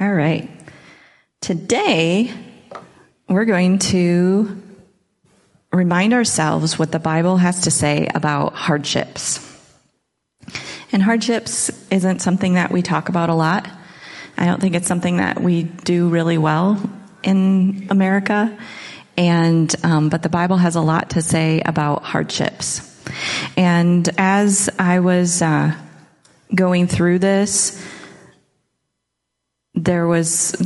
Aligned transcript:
All 0.00 0.14
right. 0.14 0.48
Today, 1.40 2.32
we're 3.28 3.46
going 3.46 3.80
to 3.80 4.62
remind 5.72 6.14
ourselves 6.14 6.78
what 6.78 6.92
the 6.92 7.00
Bible 7.00 7.36
has 7.36 7.62
to 7.62 7.72
say 7.72 8.08
about 8.14 8.54
hardships. 8.54 9.44
And 10.92 11.02
hardships 11.02 11.72
isn't 11.90 12.20
something 12.20 12.54
that 12.54 12.70
we 12.70 12.80
talk 12.80 13.08
about 13.08 13.28
a 13.28 13.34
lot. 13.34 13.68
I 14.36 14.46
don't 14.46 14.60
think 14.60 14.76
it's 14.76 14.86
something 14.86 15.16
that 15.16 15.42
we 15.42 15.64
do 15.64 16.08
really 16.10 16.38
well 16.38 16.80
in 17.24 17.88
America. 17.90 18.56
And, 19.16 19.74
um, 19.82 20.10
but 20.10 20.22
the 20.22 20.28
Bible 20.28 20.58
has 20.58 20.76
a 20.76 20.80
lot 20.80 21.10
to 21.10 21.22
say 21.22 21.60
about 21.66 22.04
hardships. 22.04 22.84
And 23.56 24.08
as 24.16 24.70
I 24.78 25.00
was, 25.00 25.42
uh, 25.42 25.74
going 26.54 26.86
through 26.86 27.18
this, 27.18 27.84
there 29.84 30.06
was 30.06 30.56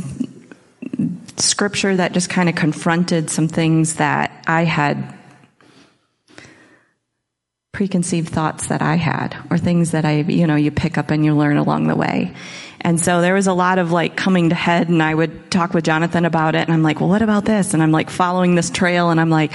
scripture 1.37 1.95
that 1.95 2.13
just 2.13 2.29
kind 2.29 2.49
of 2.49 2.55
confronted 2.55 3.29
some 3.29 3.47
things 3.47 3.95
that 3.95 4.43
I 4.47 4.63
had 4.63 5.17
preconceived 7.71 8.29
thoughts 8.29 8.67
that 8.67 8.81
I 8.81 8.95
had 8.95 9.35
or 9.49 9.57
things 9.57 9.91
that 9.91 10.05
I, 10.05 10.19
you 10.21 10.45
know, 10.45 10.55
you 10.55 10.71
pick 10.71 10.97
up 10.97 11.09
and 11.09 11.25
you 11.25 11.35
learn 11.35 11.57
along 11.57 11.87
the 11.87 11.95
way. 11.95 12.33
And 12.81 12.99
so 12.99 13.21
there 13.21 13.33
was 13.33 13.47
a 13.47 13.53
lot 13.53 13.79
of 13.79 13.91
like 13.91 14.15
coming 14.15 14.49
to 14.49 14.55
head 14.55 14.89
and 14.89 15.01
I 15.01 15.15
would 15.15 15.49
talk 15.49 15.73
with 15.73 15.83
Jonathan 15.83 16.25
about 16.25 16.53
it 16.53 16.59
and 16.59 16.71
I'm 16.71 16.83
like, 16.83 16.99
well, 16.99 17.09
what 17.09 17.21
about 17.21 17.45
this? 17.45 17.73
And 17.73 17.81
I'm 17.81 17.91
like 17.91 18.09
following 18.09 18.55
this 18.55 18.69
trail 18.69 19.09
and 19.09 19.19
I'm 19.19 19.29
like, 19.29 19.53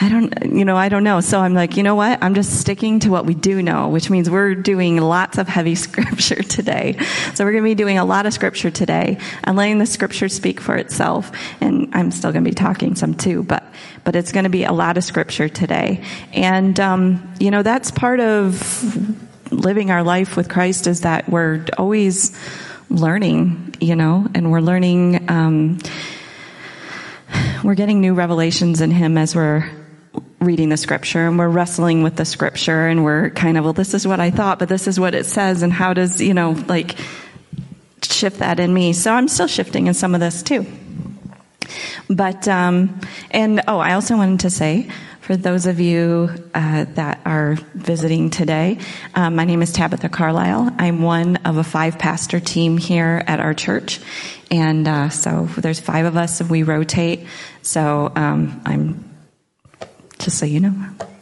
I 0.00 0.08
don't, 0.08 0.54
you 0.54 0.64
know, 0.64 0.76
I 0.76 0.88
don't 0.88 1.02
know. 1.02 1.20
So 1.20 1.40
I'm 1.40 1.54
like, 1.54 1.76
you 1.76 1.82
know 1.82 1.96
what? 1.96 2.22
I'm 2.22 2.34
just 2.34 2.60
sticking 2.60 3.00
to 3.00 3.10
what 3.10 3.26
we 3.26 3.34
do 3.34 3.62
know, 3.62 3.88
which 3.88 4.10
means 4.10 4.30
we're 4.30 4.54
doing 4.54 4.98
lots 4.98 5.38
of 5.38 5.48
heavy 5.48 5.74
scripture 5.86 6.42
today. 6.42 6.96
So 7.34 7.44
we're 7.44 7.52
going 7.52 7.64
to 7.64 7.70
be 7.70 7.74
doing 7.74 7.98
a 7.98 8.04
lot 8.04 8.24
of 8.24 8.32
scripture 8.32 8.70
today 8.70 9.18
and 9.42 9.56
letting 9.56 9.78
the 9.78 9.86
scripture 9.86 10.28
speak 10.28 10.60
for 10.60 10.76
itself. 10.76 11.32
And 11.60 11.90
I'm 11.94 12.12
still 12.12 12.30
going 12.30 12.44
to 12.44 12.50
be 12.50 12.54
talking 12.54 12.94
some 12.94 13.14
too, 13.14 13.42
but, 13.42 13.64
but 14.04 14.14
it's 14.14 14.30
going 14.30 14.44
to 14.44 14.50
be 14.50 14.62
a 14.62 14.72
lot 14.72 14.96
of 14.96 15.04
scripture 15.04 15.48
today. 15.48 16.04
And, 16.32 16.78
um, 16.78 17.34
you 17.40 17.50
know, 17.50 17.64
that's 17.64 17.90
part 17.90 18.20
of 18.20 19.52
living 19.52 19.90
our 19.90 20.04
life 20.04 20.36
with 20.36 20.48
Christ 20.48 20.86
is 20.86 21.00
that 21.00 21.28
we're 21.28 21.64
always 21.76 22.38
learning, 22.88 23.74
you 23.80 23.96
know, 23.96 24.28
and 24.32 24.52
we're 24.52 24.60
learning, 24.60 25.28
um, 25.28 25.78
we're 27.64 27.74
getting 27.74 28.00
new 28.00 28.14
revelations 28.14 28.80
in 28.80 28.92
Him 28.92 29.18
as 29.18 29.34
we're 29.34 29.68
reading 30.40 30.68
the 30.68 30.76
scripture 30.76 31.26
and 31.26 31.38
we're 31.38 31.48
wrestling 31.48 32.02
with 32.02 32.16
the 32.16 32.24
scripture 32.24 32.86
and 32.86 33.04
we're 33.04 33.30
kind 33.30 33.58
of, 33.58 33.64
well, 33.64 33.72
this 33.72 33.94
is 33.94 34.06
what 34.06 34.20
I 34.20 34.30
thought, 34.30 34.58
but 34.58 34.68
this 34.68 34.86
is 34.86 34.98
what 34.98 35.14
it 35.14 35.26
says 35.26 35.62
and 35.62 35.72
how 35.72 35.94
does, 35.94 36.20
you 36.20 36.34
know, 36.34 36.52
like 36.68 36.96
shift 38.02 38.38
that 38.38 38.60
in 38.60 38.72
me. 38.72 38.92
So 38.92 39.12
I'm 39.12 39.28
still 39.28 39.46
shifting 39.46 39.86
in 39.86 39.94
some 39.94 40.14
of 40.14 40.20
this 40.20 40.42
too. 40.42 40.66
But, 42.08 42.48
um, 42.48 43.00
and 43.30 43.62
oh, 43.68 43.78
I 43.78 43.94
also 43.94 44.16
wanted 44.16 44.40
to 44.40 44.50
say, 44.50 44.88
for 45.20 45.36
those 45.36 45.66
of 45.66 45.78
you 45.78 46.30
uh, 46.54 46.86
that 46.94 47.20
are 47.26 47.56
visiting 47.74 48.30
today, 48.30 48.78
um, 49.14 49.36
my 49.36 49.44
name 49.44 49.60
is 49.60 49.72
Tabitha 49.72 50.08
Carlisle. 50.08 50.74
I'm 50.78 51.02
one 51.02 51.36
of 51.44 51.58
a 51.58 51.64
five 51.64 51.98
pastor 51.98 52.40
team 52.40 52.78
here 52.78 53.22
at 53.26 53.38
our 53.38 53.52
church. 53.52 54.00
And 54.50 54.88
uh, 54.88 55.10
so 55.10 55.44
there's 55.58 55.80
five 55.80 56.06
of 56.06 56.16
us, 56.16 56.40
and 56.40 56.48
we 56.48 56.62
rotate. 56.62 57.26
So 57.60 58.10
um, 58.16 58.62
I'm, 58.64 59.07
just 60.18 60.38
so 60.38 60.46
you 60.46 60.60
know, 60.60 60.74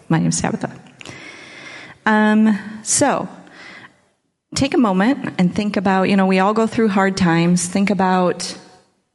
my 0.08 0.18
name 0.18 0.28
is 0.28 0.40
Tabitha. 0.40 0.72
Um, 2.04 2.58
so 2.82 3.28
take 4.54 4.74
a 4.74 4.78
moment 4.78 5.34
and 5.38 5.54
think 5.54 5.76
about, 5.76 6.04
you 6.04 6.16
know, 6.16 6.26
we 6.26 6.38
all 6.38 6.54
go 6.54 6.66
through 6.66 6.88
hard 6.88 7.16
times. 7.16 7.66
Think 7.66 7.90
about 7.90 8.56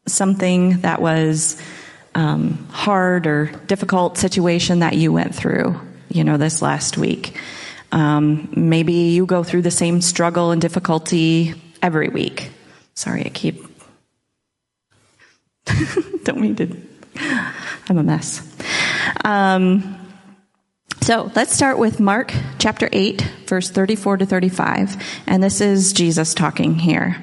something 0.08 0.82
that 0.82 1.02
was 1.02 1.62
um, 2.16 2.68
hard 2.72 3.28
or 3.28 3.48
difficult 3.68 4.18
situation 4.18 4.80
that 4.80 4.96
you 4.96 5.12
went 5.12 5.34
through, 5.34 5.80
you 6.10 6.24
know, 6.24 6.38
this 6.38 6.62
last 6.62 6.98
week. 6.98 7.38
Um, 7.92 8.50
maybe 8.56 8.94
you 8.94 9.26
go 9.26 9.44
through 9.44 9.64
the 9.64 9.72
same 9.72 10.02
struggle 10.02 10.52
and 10.52 10.62
difficulty 10.62 11.56
every 11.82 12.10
week. 12.10 12.52
Sorry, 12.94 13.26
I 13.26 13.30
keep. 13.30 13.66
Don't 16.24 16.40
mean 16.40 16.56
to. 16.58 16.76
I'm 17.90 17.98
a 17.98 18.04
mess. 18.04 18.48
Um, 19.24 19.98
so 21.02 21.32
let's 21.36 21.54
start 21.54 21.80
with 21.80 22.00
Mark 22.00 22.32
chapter 22.60 22.88
8, 22.92 23.22
verse 23.48 23.70
34 23.70 24.18
to 24.18 24.26
35. 24.26 25.04
And 25.26 25.42
this 25.42 25.60
is 25.60 25.94
Jesus 25.94 26.34
talking 26.34 26.76
here. 26.76 27.18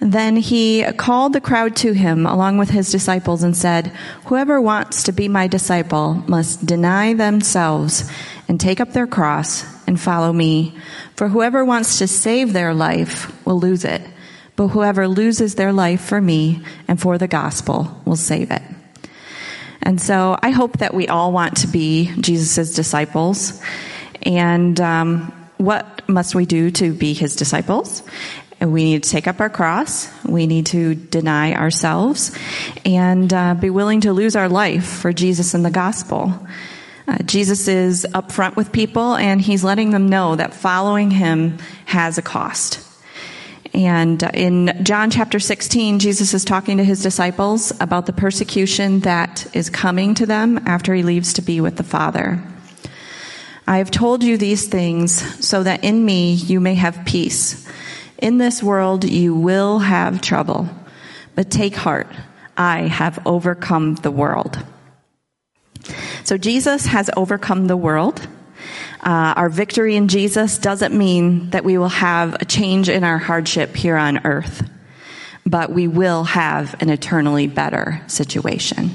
Then 0.00 0.34
he 0.34 0.84
called 0.96 1.32
the 1.32 1.40
crowd 1.40 1.76
to 1.76 1.92
him 1.92 2.26
along 2.26 2.58
with 2.58 2.70
his 2.70 2.90
disciples 2.90 3.44
and 3.44 3.56
said, 3.56 3.92
Whoever 4.26 4.60
wants 4.60 5.04
to 5.04 5.12
be 5.12 5.28
my 5.28 5.46
disciple 5.46 6.14
must 6.26 6.66
deny 6.66 7.14
themselves 7.14 8.10
and 8.48 8.60
take 8.60 8.80
up 8.80 8.92
their 8.92 9.06
cross 9.06 9.64
and 9.86 10.00
follow 10.00 10.32
me. 10.32 10.76
For 11.14 11.28
whoever 11.28 11.64
wants 11.64 11.98
to 11.98 12.08
save 12.08 12.52
their 12.52 12.74
life 12.74 13.30
will 13.46 13.60
lose 13.60 13.84
it, 13.84 14.02
but 14.56 14.68
whoever 14.68 15.06
loses 15.06 15.54
their 15.54 15.72
life 15.72 16.00
for 16.00 16.20
me 16.20 16.64
and 16.88 17.00
for 17.00 17.16
the 17.16 17.28
gospel 17.28 18.02
will 18.04 18.16
save 18.16 18.50
it. 18.50 18.62
And 19.82 20.00
so 20.00 20.38
I 20.42 20.50
hope 20.50 20.78
that 20.78 20.94
we 20.94 21.08
all 21.08 21.32
want 21.32 21.58
to 21.58 21.66
be 21.66 22.12
Jesus' 22.20 22.74
disciples. 22.74 23.60
And 24.22 24.80
um, 24.80 25.32
what 25.58 26.08
must 26.08 26.34
we 26.34 26.46
do 26.46 26.70
to 26.72 26.92
be 26.92 27.12
his 27.14 27.36
disciples? 27.36 28.02
we 28.70 28.84
need 28.84 29.02
to 29.02 29.10
take 29.10 29.26
up 29.26 29.40
our 29.40 29.50
cross. 29.50 30.08
We 30.24 30.46
need 30.46 30.66
to 30.66 30.94
deny 30.94 31.54
ourselves 31.54 32.36
and 32.84 33.32
uh, 33.32 33.54
be 33.54 33.70
willing 33.70 34.02
to 34.02 34.12
lose 34.12 34.36
our 34.36 34.48
life 34.48 34.84
for 34.84 35.12
Jesus 35.12 35.54
and 35.54 35.64
the 35.64 35.70
gospel. 35.70 36.46
Uh, 37.08 37.18
Jesus 37.24 37.66
is 37.66 38.06
upfront 38.12 38.54
with 38.54 38.70
people 38.70 39.16
and 39.16 39.40
he's 39.40 39.64
letting 39.64 39.90
them 39.90 40.08
know 40.08 40.36
that 40.36 40.54
following 40.54 41.10
him 41.10 41.58
has 41.86 42.18
a 42.18 42.22
cost. 42.22 42.91
And 43.74 44.22
in 44.34 44.84
John 44.84 45.10
chapter 45.10 45.40
16, 45.40 45.98
Jesus 45.98 46.34
is 46.34 46.44
talking 46.44 46.76
to 46.76 46.84
his 46.84 47.02
disciples 47.02 47.72
about 47.80 48.04
the 48.04 48.12
persecution 48.12 49.00
that 49.00 49.46
is 49.54 49.70
coming 49.70 50.14
to 50.14 50.26
them 50.26 50.58
after 50.66 50.92
he 50.94 51.02
leaves 51.02 51.32
to 51.34 51.42
be 51.42 51.60
with 51.60 51.76
the 51.76 51.82
Father. 51.82 52.42
I 53.66 53.78
have 53.78 53.90
told 53.90 54.22
you 54.22 54.36
these 54.36 54.68
things 54.68 55.12
so 55.46 55.62
that 55.62 55.84
in 55.84 56.04
me 56.04 56.34
you 56.34 56.60
may 56.60 56.74
have 56.74 57.06
peace. 57.06 57.66
In 58.18 58.36
this 58.36 58.62
world 58.62 59.04
you 59.04 59.34
will 59.34 59.78
have 59.78 60.20
trouble, 60.20 60.68
but 61.34 61.50
take 61.50 61.74
heart. 61.74 62.08
I 62.56 62.82
have 62.82 63.24
overcome 63.24 63.94
the 63.96 64.10
world. 64.10 64.58
So 66.24 66.36
Jesus 66.36 66.86
has 66.86 67.08
overcome 67.16 67.66
the 67.66 67.76
world. 67.76 68.26
Uh, 69.02 69.34
our 69.36 69.48
victory 69.48 69.96
in 69.96 70.06
Jesus 70.06 70.58
doesn't 70.58 70.96
mean 70.96 71.50
that 71.50 71.64
we 71.64 71.76
will 71.76 71.88
have 71.88 72.34
a 72.34 72.44
change 72.44 72.88
in 72.88 73.02
our 73.02 73.18
hardship 73.18 73.74
here 73.74 73.96
on 73.96 74.24
earth, 74.24 74.68
but 75.44 75.72
we 75.72 75.88
will 75.88 76.22
have 76.22 76.80
an 76.80 76.88
eternally 76.88 77.48
better 77.48 78.00
situation. 78.06 78.90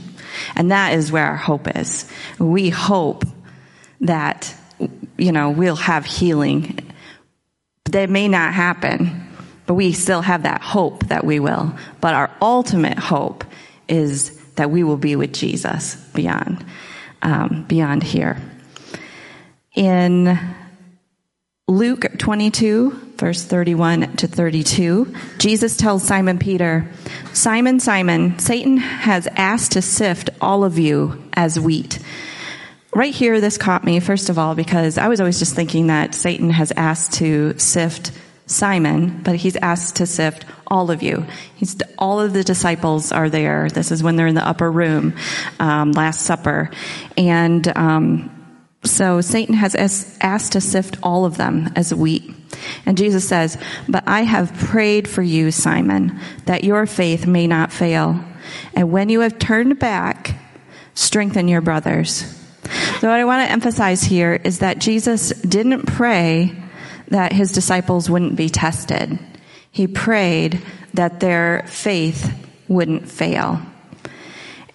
And 0.55 0.71
that 0.71 0.93
is 0.93 1.11
where 1.11 1.25
our 1.25 1.35
hope 1.35 1.67
is. 1.75 2.09
We 2.39 2.69
hope 2.69 3.25
that, 4.01 4.55
you 5.17 5.31
know, 5.31 5.49
we'll 5.49 5.75
have 5.75 6.05
healing 6.05 6.79
that 7.85 8.09
may 8.09 8.27
not 8.27 8.53
happen, 8.53 9.27
but 9.65 9.73
we 9.73 9.91
still 9.91 10.21
have 10.21 10.43
that 10.43 10.61
hope 10.61 11.07
that 11.07 11.25
we 11.25 11.39
will. 11.39 11.73
But 11.99 12.13
our 12.13 12.31
ultimate 12.41 12.97
hope 12.97 13.43
is 13.89 14.37
that 14.55 14.71
we 14.71 14.83
will 14.83 14.97
be 14.97 15.15
with 15.15 15.33
Jesus 15.33 15.95
beyond, 16.13 16.65
um, 17.21 17.65
beyond 17.67 18.03
here. 18.03 18.41
In 19.77 20.39
Luke 21.67 22.17
22, 22.17 23.13
verse 23.15 23.43
31 23.43 24.15
to 24.17 24.27
32, 24.27 25.13
Jesus 25.37 25.77
tells 25.77 26.03
Simon 26.03 26.39
Peter, 26.39 26.89
Simon, 27.33 27.79
Simon, 27.79 28.39
Satan 28.39 28.77
has 28.77 29.27
asked 29.27 29.73
to 29.73 29.81
sift 29.83 30.31
all 30.41 30.63
of 30.63 30.79
you 30.79 31.23
as 31.33 31.59
wheat 31.59 31.99
right 32.97 33.13
here, 33.13 33.39
this 33.39 33.59
caught 33.59 33.83
me, 33.83 33.99
first 33.99 34.29
of 34.29 34.39
all, 34.39 34.55
because 34.55 34.97
I 34.97 35.07
was 35.07 35.19
always 35.19 35.37
just 35.37 35.55
thinking 35.55 35.87
that 35.87 36.15
Satan 36.15 36.49
has 36.49 36.71
asked 36.75 37.13
to 37.15 37.57
sift 37.59 38.11
Simon, 38.47 39.21
but 39.21 39.35
he's 39.35 39.55
asked 39.55 39.97
to 39.97 40.07
sift 40.07 40.45
all 40.65 40.89
of 40.89 41.03
you. 41.03 41.27
He's, 41.55 41.77
all 41.99 42.19
of 42.19 42.33
the 42.33 42.43
disciples 42.43 43.11
are 43.11 43.29
there. 43.29 43.69
This 43.69 43.91
is 43.91 44.01
when 44.01 44.15
they're 44.15 44.25
in 44.25 44.33
the 44.33 44.47
upper 44.47 44.71
room, 44.71 45.13
um, 45.59 45.91
Last 45.91 46.21
Supper. 46.21 46.71
And, 47.15 47.67
um, 47.77 48.36
so 48.87 49.21
Satan 49.21 49.55
has 49.55 49.75
asked 50.21 50.53
to 50.53 50.61
sift 50.61 50.97
all 51.03 51.25
of 51.25 51.37
them 51.37 51.71
as 51.75 51.93
wheat. 51.93 52.33
And 52.85 52.97
Jesus 52.97 53.27
says, 53.27 53.57
but 53.87 54.03
I 54.07 54.21
have 54.21 54.53
prayed 54.57 55.07
for 55.07 55.21
you, 55.21 55.51
Simon, 55.51 56.19
that 56.45 56.63
your 56.63 56.85
faith 56.85 57.27
may 57.27 57.47
not 57.47 57.71
fail. 57.71 58.19
And 58.73 58.91
when 58.91 59.09
you 59.09 59.19
have 59.21 59.37
turned 59.37 59.79
back, 59.79 60.39
strengthen 60.93 61.47
your 61.47 61.61
brothers. 61.61 62.25
So 62.99 63.09
what 63.09 63.19
I 63.19 63.25
want 63.25 63.45
to 63.45 63.51
emphasize 63.51 64.03
here 64.03 64.39
is 64.43 64.59
that 64.59 64.79
Jesus 64.79 65.29
didn't 65.29 65.85
pray 65.85 66.55
that 67.09 67.31
his 67.31 67.51
disciples 67.51 68.09
wouldn't 68.09 68.35
be 68.35 68.49
tested. 68.49 69.19
He 69.71 69.87
prayed 69.87 70.61
that 70.93 71.19
their 71.19 71.63
faith 71.67 72.33
wouldn't 72.67 73.07
fail. 73.07 73.61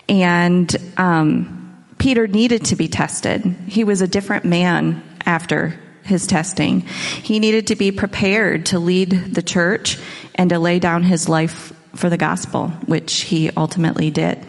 And 0.09 0.75
um, 0.97 1.62
Peter 2.02 2.26
needed 2.26 2.64
to 2.64 2.75
be 2.75 2.88
tested. 2.88 3.43
He 3.69 3.84
was 3.84 4.00
a 4.00 4.08
different 4.08 4.44
man 4.44 5.04
after 5.25 5.78
his 6.02 6.26
testing. 6.26 6.81
He 6.81 7.38
needed 7.38 7.69
to 7.69 7.76
be 7.76 7.93
prepared 7.93 8.66
to 8.66 8.81
lead 8.81 9.10
the 9.10 9.40
church 9.40 10.00
and 10.34 10.50
to 10.50 10.58
lay 10.58 10.81
down 10.81 11.04
his 11.04 11.28
life 11.28 11.72
for 11.94 12.10
the 12.10 12.16
gospel, 12.16 12.70
which 12.87 13.20
he 13.20 13.50
ultimately 13.56 14.10
did. 14.10 14.44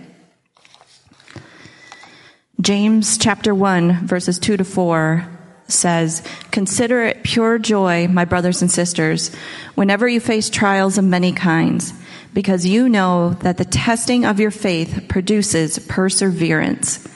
James 2.59 3.19
chapter 3.19 3.53
1 3.53 4.07
verses 4.07 4.39
2 4.39 4.57
to 4.57 4.63
4 4.63 5.23
says, 5.67 6.23
Consider 6.49 7.03
it 7.03 7.21
pure 7.21 7.59
joy, 7.59 8.07
my 8.07 8.25
brothers 8.25 8.63
and 8.63 8.71
sisters, 8.71 9.31
whenever 9.75 10.07
you 10.07 10.19
face 10.19 10.49
trials 10.49 10.97
of 10.97 11.05
many 11.05 11.33
kinds, 11.33 11.93
because 12.33 12.65
you 12.65 12.89
know 12.89 13.33
that 13.41 13.57
the 13.57 13.65
testing 13.65 14.25
of 14.25 14.39
your 14.39 14.49
faith 14.49 15.05
produces 15.07 15.77
perseverance. 15.77 17.07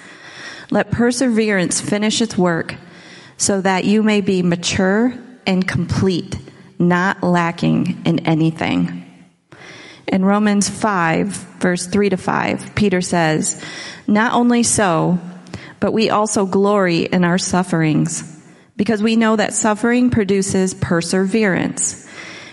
Let 0.70 0.92
perseverance 0.92 1.80
finish 1.80 2.22
its 2.22 2.38
work 2.38 2.76
so 3.38 3.62
that 3.62 3.86
you 3.86 4.04
may 4.04 4.22
be 4.22 4.42
mature 4.44 5.14
and 5.46 5.66
complete, 5.66 6.36
not 6.78 7.24
lacking 7.24 8.02
in 8.06 8.20
anything. 8.20 9.06
In 10.08 10.26
Romans 10.26 10.70
5, 10.70 11.28
verse 11.60 11.88
3 11.88 12.10
to 12.10 12.18
5, 12.18 12.76
Peter 12.76 13.02
says, 13.02 13.64
Not 14.08 14.34
only 14.34 14.64
so, 14.64 15.20
but 15.80 15.94
we 15.94 16.10
also 16.10 16.46
glory 16.46 17.04
in 17.04 17.24
our 17.24 17.38
sufferings 17.38 18.34
because 18.76 19.02
we 19.02 19.16
know 19.16 19.36
that 19.36 19.54
suffering 19.54 20.10
produces 20.10 20.74
perseverance. 20.74 22.08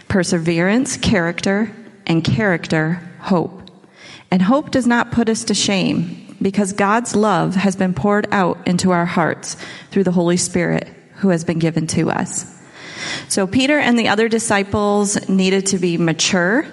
Perseverance, 0.09 0.97
character, 0.97 1.75
and 2.07 2.25
character, 2.25 3.01
hope. 3.21 3.63
And 4.31 4.43
hope 4.43 4.71
does 4.71 4.87
not 4.87 5.13
put 5.13 5.29
us 5.29 5.45
to 5.45 5.55
shame 5.55 6.24
because 6.45 6.75
God's 6.75 7.17
love 7.17 7.55
has 7.55 7.75
been 7.75 7.95
poured 7.95 8.29
out 8.31 8.69
into 8.69 8.91
our 8.91 9.07
hearts 9.07 9.57
through 9.91 10.05
the 10.05 10.13
Holy 10.13 10.37
Spirit 10.37 10.87
who 11.15 11.31
has 11.31 11.43
been 11.43 11.59
given 11.59 11.87
to 11.87 12.11
us. 12.11 12.45
So 13.29 13.47
Peter 13.47 13.79
and 13.79 13.99
the 13.99 14.09
other 14.09 14.29
disciples 14.29 15.27
needed 15.27 15.65
to 15.69 15.79
be 15.79 15.97
mature 15.97 16.67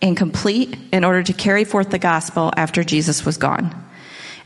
and 0.00 0.16
complete 0.16 0.78
in 0.90 1.04
order 1.04 1.22
to 1.22 1.34
carry 1.34 1.64
forth 1.64 1.90
the 1.90 1.98
gospel 1.98 2.50
after 2.56 2.82
Jesus 2.82 3.26
was 3.26 3.36
gone. 3.36 3.74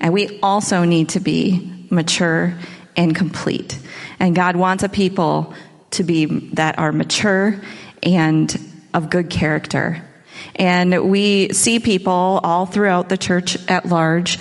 And 0.01 0.13
we 0.13 0.41
also 0.41 0.83
need 0.83 1.11
to 1.11 1.21
be 1.21 1.87
mature 1.89 2.59
and 2.97 3.15
complete. 3.15 3.79
And 4.19 4.35
God 4.35 4.57
wants 4.57 4.83
a 4.83 4.89
people 4.89 5.55
to 5.93 6.03
be 6.03 6.27
that 6.55 6.81
are 6.81 6.91
mature 6.91 7.61
and 8.03 8.59
of 8.93 9.09
good 9.09 9.31
character. 9.31 10.03
And 10.59 11.09
we 11.09 11.53
see 11.53 11.79
people 11.79 12.41
all 12.43 12.67
throughout 12.67 13.09
the 13.09 13.17
church 13.17 13.57
at 13.69 13.87
large 13.87 14.39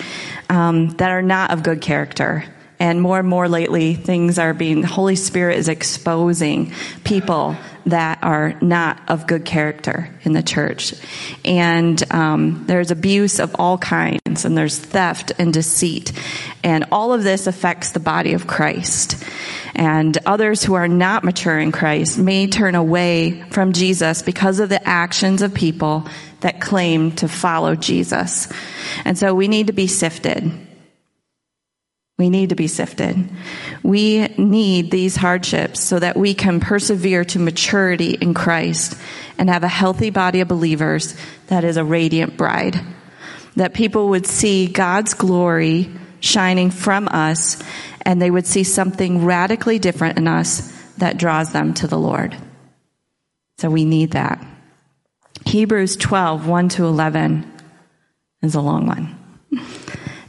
um, 0.50 0.90
that 0.98 1.12
are 1.12 1.22
not 1.22 1.52
of 1.52 1.64
good 1.64 1.82
character. 1.82 2.44
And 2.80 3.02
more 3.02 3.20
and 3.20 3.28
more 3.28 3.50
lately, 3.50 3.96
things 3.96 4.38
are 4.38 4.54
being, 4.54 4.82
the 4.82 4.88
Holy 4.88 5.16
Spirit 5.16 5.58
is 5.58 5.68
exposing 5.68 6.74
people 7.04 7.56
that 7.88 8.20
are 8.22 8.54
not 8.62 9.00
of 9.08 9.26
good 9.26 9.46
character 9.46 10.10
in 10.24 10.34
the 10.34 10.44
church. 10.44 10.94
And 11.44 12.04
um, 12.14 12.66
there's 12.68 12.92
abuse 12.92 13.40
of 13.40 13.56
all 13.56 13.78
kinds, 13.78 14.46
and 14.46 14.56
there's 14.58 14.78
theft 14.78 15.32
and 15.40 15.54
deceit. 15.54 16.12
And 16.64 16.86
all 16.92 17.14
of 17.14 17.24
this 17.24 17.48
affects 17.48 17.92
the 17.92 18.00
body 18.00 18.34
of 18.34 18.46
Christ. 18.46 19.24
And 19.74 20.18
others 20.26 20.64
who 20.64 20.74
are 20.74 20.88
not 20.88 21.24
mature 21.24 21.58
in 21.58 21.72
Christ 21.72 22.20
may 22.20 22.48
turn 22.48 22.76
away 22.76 23.44
from 23.52 23.74
Jesus 23.74 24.22
because 24.22 24.60
of 24.60 24.70
the 24.70 24.88
actions 24.88 25.42
of 25.42 25.54
people 25.54 26.08
that 26.42 26.62
claim 26.62 27.12
to 27.14 27.28
follow 27.28 27.76
Jesus. 27.76 28.52
And 29.06 29.18
so 29.18 29.34
we 29.34 29.48
need 29.48 29.68
to 29.68 29.74
be 29.74 29.88
sifted. 29.88 30.67
We 32.18 32.32
need 32.32 32.50
to 32.50 32.56
be 32.56 32.68
sifted. 32.68 33.30
We 33.84 34.28
need 34.38 34.90
these 34.90 35.16
hardships 35.16 35.82
so 35.82 36.00
that 36.00 36.18
we 36.18 36.34
can 36.34 36.60
persevere 36.60 37.24
to 37.26 37.40
maturity 37.40 38.12
in 38.12 38.34
Christ 38.34 38.98
and 39.38 39.50
have 39.50 39.64
a 39.64 39.68
healthy 39.68 40.10
body 40.10 40.42
of 40.42 40.48
believers 40.48 41.16
that 41.48 41.64
is 41.64 41.78
a 41.78 41.86
radiant 41.86 42.36
bride. 42.36 42.80
That 43.56 43.76
people 43.76 44.10
would 44.10 44.26
see 44.26 44.66
God's 44.66 45.14
glory 45.14 45.92
shining 46.20 46.72
from 46.72 47.08
us 47.08 47.62
and 48.02 48.20
they 48.20 48.32
would 48.32 48.48
see 48.48 48.64
something 48.64 49.24
radically 49.24 49.78
different 49.78 50.18
in 50.18 50.28
us 50.28 50.74
that 50.98 51.18
draws 51.18 51.52
them 51.52 51.76
to 51.76 51.88
the 51.88 52.00
Lord. 52.00 52.36
So 53.60 53.70
we 53.70 53.86
need 53.86 54.12
that. 54.12 54.44
Hebrews 55.46 55.98
12, 55.98 56.48
1 56.48 56.70
to 56.70 56.86
11 56.86 57.52
is 58.42 58.56
a 58.56 58.62
long 58.62 58.88
one. 58.88 59.18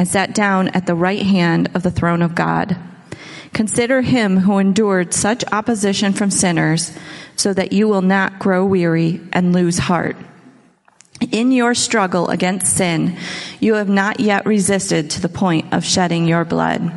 and 0.00 0.08
sat 0.08 0.34
down 0.34 0.68
at 0.68 0.86
the 0.86 0.94
right 0.94 1.20
hand 1.20 1.68
of 1.74 1.82
the 1.82 1.90
throne 1.90 2.22
of 2.22 2.34
God. 2.34 2.74
Consider 3.52 4.00
him 4.00 4.38
who 4.38 4.56
endured 4.56 5.12
such 5.12 5.44
opposition 5.52 6.14
from 6.14 6.30
sinners 6.30 6.96
so 7.36 7.52
that 7.52 7.74
you 7.74 7.86
will 7.86 8.00
not 8.00 8.38
grow 8.38 8.64
weary 8.64 9.20
and 9.34 9.52
lose 9.52 9.76
heart. 9.76 10.16
In 11.30 11.52
your 11.52 11.74
struggle 11.74 12.30
against 12.30 12.74
sin, 12.74 13.18
you 13.60 13.74
have 13.74 13.90
not 13.90 14.20
yet 14.20 14.46
resisted 14.46 15.10
to 15.10 15.20
the 15.20 15.28
point 15.28 15.70
of 15.74 15.84
shedding 15.84 16.26
your 16.26 16.46
blood. 16.46 16.90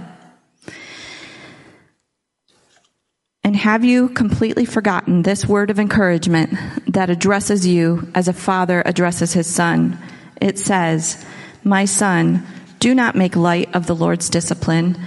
And 3.44 3.54
have 3.58 3.84
you 3.84 4.08
completely 4.08 4.64
forgotten 4.64 5.24
this 5.24 5.46
word 5.46 5.70
of 5.70 5.78
encouragement 5.78 6.58
that 6.94 7.10
addresses 7.10 7.68
you 7.68 8.10
as 8.16 8.30
a 8.30 8.34
father 8.34 8.82
addresses 8.86 9.34
his 9.34 9.54
son? 9.54 10.00
It 10.40 10.58
says, 10.58 11.26
My 11.66 11.84
son, 11.84 12.48
do 12.84 12.94
not 12.94 13.16
make 13.16 13.38
light 13.38 13.74
of 13.74 13.88
the 13.88 13.96
Lord's 13.96 14.30
discipline, 14.30 14.98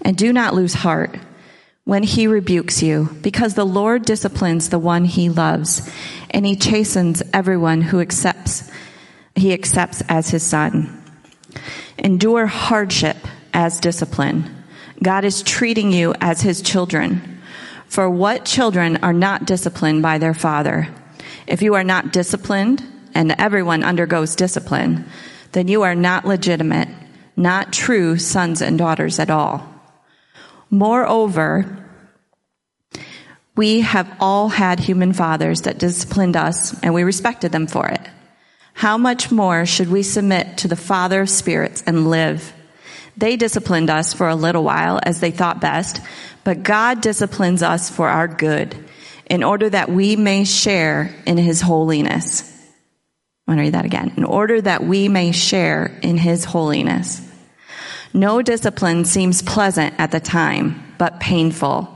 and 0.00 0.16
do 0.16 0.32
not 0.32 0.54
lose 0.54 0.72
heart 0.72 1.18
when 1.84 2.02
he 2.02 2.26
rebukes 2.26 2.82
you, 2.82 3.14
because 3.20 3.52
the 3.52 3.66
Lord 3.66 4.06
disciplines 4.06 4.70
the 4.70 4.78
one 4.78 5.04
he 5.04 5.28
loves, 5.28 5.86
and 6.30 6.46
he 6.46 6.56
chastens 6.56 7.22
everyone 7.34 7.82
who 7.82 8.00
accepts, 8.00 8.70
he 9.34 9.52
accepts 9.52 10.02
as 10.08 10.30
his 10.30 10.44
son. 10.44 11.04
Endure 11.98 12.46
hardship 12.46 13.18
as 13.52 13.80
discipline. 13.80 14.64
God 15.02 15.26
is 15.26 15.42
treating 15.42 15.92
you 15.92 16.14
as 16.22 16.40
his 16.40 16.62
children. 16.62 17.42
For 17.84 18.08
what 18.08 18.46
children 18.46 18.96
are 19.02 19.12
not 19.12 19.44
disciplined 19.44 20.00
by 20.00 20.16
their 20.16 20.32
father? 20.32 20.88
If 21.46 21.60
you 21.60 21.74
are 21.74 21.84
not 21.84 22.14
disciplined, 22.14 22.82
and 23.14 23.34
everyone 23.38 23.82
undergoes 23.82 24.36
discipline, 24.36 25.04
then 25.52 25.68
you 25.68 25.82
are 25.82 25.94
not 25.94 26.24
legitimate 26.24 26.88
not 27.36 27.72
true 27.72 28.16
sons 28.18 28.62
and 28.62 28.78
daughters 28.78 29.18
at 29.18 29.30
all. 29.30 29.66
Moreover, 30.70 31.84
we 33.54 33.80
have 33.80 34.14
all 34.20 34.48
had 34.48 34.80
human 34.80 35.12
fathers 35.12 35.62
that 35.62 35.78
disciplined 35.78 36.36
us 36.36 36.78
and 36.82 36.92
we 36.92 37.02
respected 37.02 37.52
them 37.52 37.66
for 37.66 37.86
it. 37.86 38.00
How 38.74 38.98
much 38.98 39.30
more 39.30 39.64
should 39.64 39.90
we 39.90 40.02
submit 40.02 40.58
to 40.58 40.68
the 40.68 40.76
Father 40.76 41.22
of 41.22 41.30
spirits 41.30 41.82
and 41.86 42.10
live? 42.10 42.52
They 43.16 43.36
disciplined 43.36 43.88
us 43.88 44.12
for 44.12 44.28
a 44.28 44.34
little 44.34 44.62
while 44.62 45.00
as 45.02 45.20
they 45.20 45.30
thought 45.30 45.60
best, 45.60 46.00
but 46.44 46.62
God 46.62 47.00
disciplines 47.00 47.62
us 47.62 47.88
for 47.88 48.08
our 48.08 48.28
good 48.28 48.76
in 49.24 49.42
order 49.42 49.70
that 49.70 49.90
we 49.90 50.16
may 50.16 50.44
share 50.44 51.14
in 51.24 51.38
his 51.38 51.62
holiness. 51.62 52.42
I 53.46 53.52
want 53.52 53.58
to 53.58 53.62
read 53.62 53.74
that 53.74 53.86
again. 53.86 54.12
In 54.18 54.24
order 54.24 54.60
that 54.60 54.84
we 54.84 55.08
may 55.08 55.32
share 55.32 55.98
in 56.02 56.18
his 56.18 56.44
holiness. 56.44 57.25
No 58.12 58.42
discipline 58.42 59.04
seems 59.04 59.42
pleasant 59.42 59.94
at 59.98 60.10
the 60.10 60.20
time, 60.20 60.94
but 60.98 61.20
painful. 61.20 61.92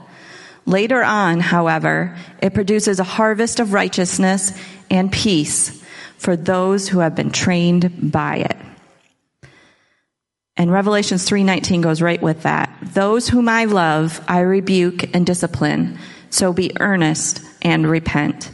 Later 0.67 1.03
on, 1.03 1.41
however, 1.41 2.17
it 2.43 2.55
produces 2.55 3.01
a 3.01 3.05
harvest 3.05 3.61
of 3.61 3.73
righteousness 3.73 4.53
and 4.91 5.11
peace 5.11 5.83
for 6.19 6.37
those 6.37 6.89
who 6.89 6.99
have 6.99 7.15
been 7.15 7.31
trained 7.31 8.13
by 8.13 8.37
it. 8.37 8.57
And 10.57 10.71
Revelations 10.71 11.25
3:19 11.25 11.81
goes 11.81 12.03
right 12.03 12.21
with 12.21 12.43
that. 12.43 12.71
Those 12.83 13.29
whom 13.29 13.49
I 13.49 13.65
love, 13.65 14.21
I 14.29 14.41
rebuke 14.41 15.15
and 15.15 15.25
discipline. 15.25 15.99
So 16.29 16.53
be 16.53 16.73
earnest 16.79 17.41
and 17.63 17.89
repent. 17.89 18.51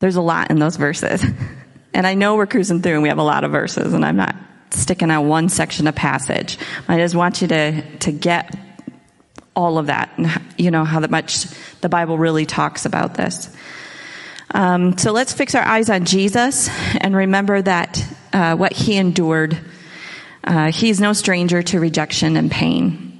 There's 0.00 0.16
a 0.16 0.20
lot 0.20 0.50
in 0.50 0.58
those 0.58 0.76
verses. 0.76 1.24
And 1.96 2.08
I 2.08 2.14
know 2.14 2.34
we're 2.34 2.48
cruising 2.48 2.82
through 2.82 2.94
and 2.94 3.02
we 3.04 3.08
have 3.08 3.18
a 3.18 3.22
lot 3.22 3.44
of 3.44 3.52
verses 3.52 3.94
and 3.94 4.04
I'm 4.04 4.16
not 4.16 4.34
sticking 4.70 5.10
out 5.10 5.22
one 5.22 5.48
section 5.48 5.86
of 5.86 5.94
passage. 5.94 6.58
I 6.88 6.98
just 6.98 7.14
want 7.14 7.42
you 7.42 7.48
to, 7.48 7.98
to 7.98 8.12
get 8.12 8.56
all 9.56 9.78
of 9.78 9.86
that 9.86 10.10
and 10.16 10.28
you 10.58 10.70
know 10.70 10.84
how 10.84 11.00
much 11.00 11.46
the 11.80 11.88
Bible 11.88 12.18
really 12.18 12.46
talks 12.46 12.86
about 12.86 13.14
this. 13.14 13.54
Um, 14.50 14.96
so 14.98 15.12
let's 15.12 15.32
fix 15.32 15.54
our 15.54 15.64
eyes 15.64 15.90
on 15.90 16.04
Jesus 16.04 16.68
and 17.00 17.14
remember 17.14 17.60
that 17.62 18.04
uh, 18.32 18.56
what 18.56 18.72
he 18.72 18.96
endured. 18.96 19.58
Uh, 20.42 20.70
he's 20.70 21.00
no 21.00 21.12
stranger 21.12 21.62
to 21.62 21.80
rejection 21.80 22.36
and 22.36 22.50
pain. 22.50 23.10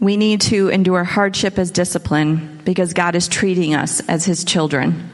We 0.00 0.16
need 0.16 0.40
to 0.42 0.68
endure 0.68 1.04
hardship 1.04 1.58
as 1.58 1.70
discipline 1.70 2.60
because 2.64 2.92
God 2.92 3.14
is 3.14 3.28
treating 3.28 3.74
us 3.74 4.00
as 4.08 4.24
his 4.24 4.44
children. 4.44 5.10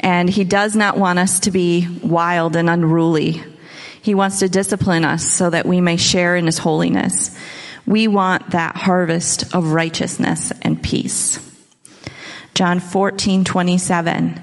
And 0.00 0.30
he 0.30 0.44
does 0.44 0.74
not 0.74 0.96
want 0.96 1.18
us 1.18 1.40
to 1.40 1.50
be 1.50 1.86
wild 2.02 2.56
and 2.56 2.70
unruly. 2.70 3.42
He 4.04 4.14
wants 4.14 4.40
to 4.40 4.50
discipline 4.50 5.02
us 5.02 5.26
so 5.26 5.48
that 5.48 5.64
we 5.64 5.80
may 5.80 5.96
share 5.96 6.36
in 6.36 6.44
his 6.44 6.58
holiness. 6.58 7.34
We 7.86 8.06
want 8.06 8.50
that 8.50 8.76
harvest 8.76 9.54
of 9.54 9.72
righteousness 9.72 10.52
and 10.60 10.82
peace. 10.82 11.38
John 12.52 12.80
14, 12.80 13.44
27. 13.44 14.42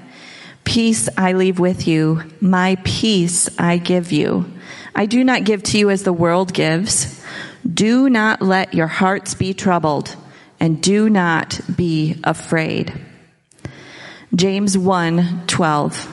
Peace 0.64 1.08
I 1.16 1.34
leave 1.34 1.60
with 1.60 1.86
you. 1.86 2.24
My 2.40 2.76
peace 2.82 3.48
I 3.56 3.78
give 3.78 4.10
you. 4.10 4.52
I 4.96 5.06
do 5.06 5.22
not 5.22 5.44
give 5.44 5.62
to 5.62 5.78
you 5.78 5.90
as 5.90 6.02
the 6.02 6.12
world 6.12 6.52
gives. 6.52 7.24
Do 7.64 8.10
not 8.10 8.42
let 8.42 8.74
your 8.74 8.88
hearts 8.88 9.34
be 9.34 9.54
troubled 9.54 10.16
and 10.58 10.82
do 10.82 11.08
not 11.08 11.60
be 11.76 12.20
afraid. 12.24 12.92
James 14.34 14.76
1, 14.76 15.44
12. 15.46 16.11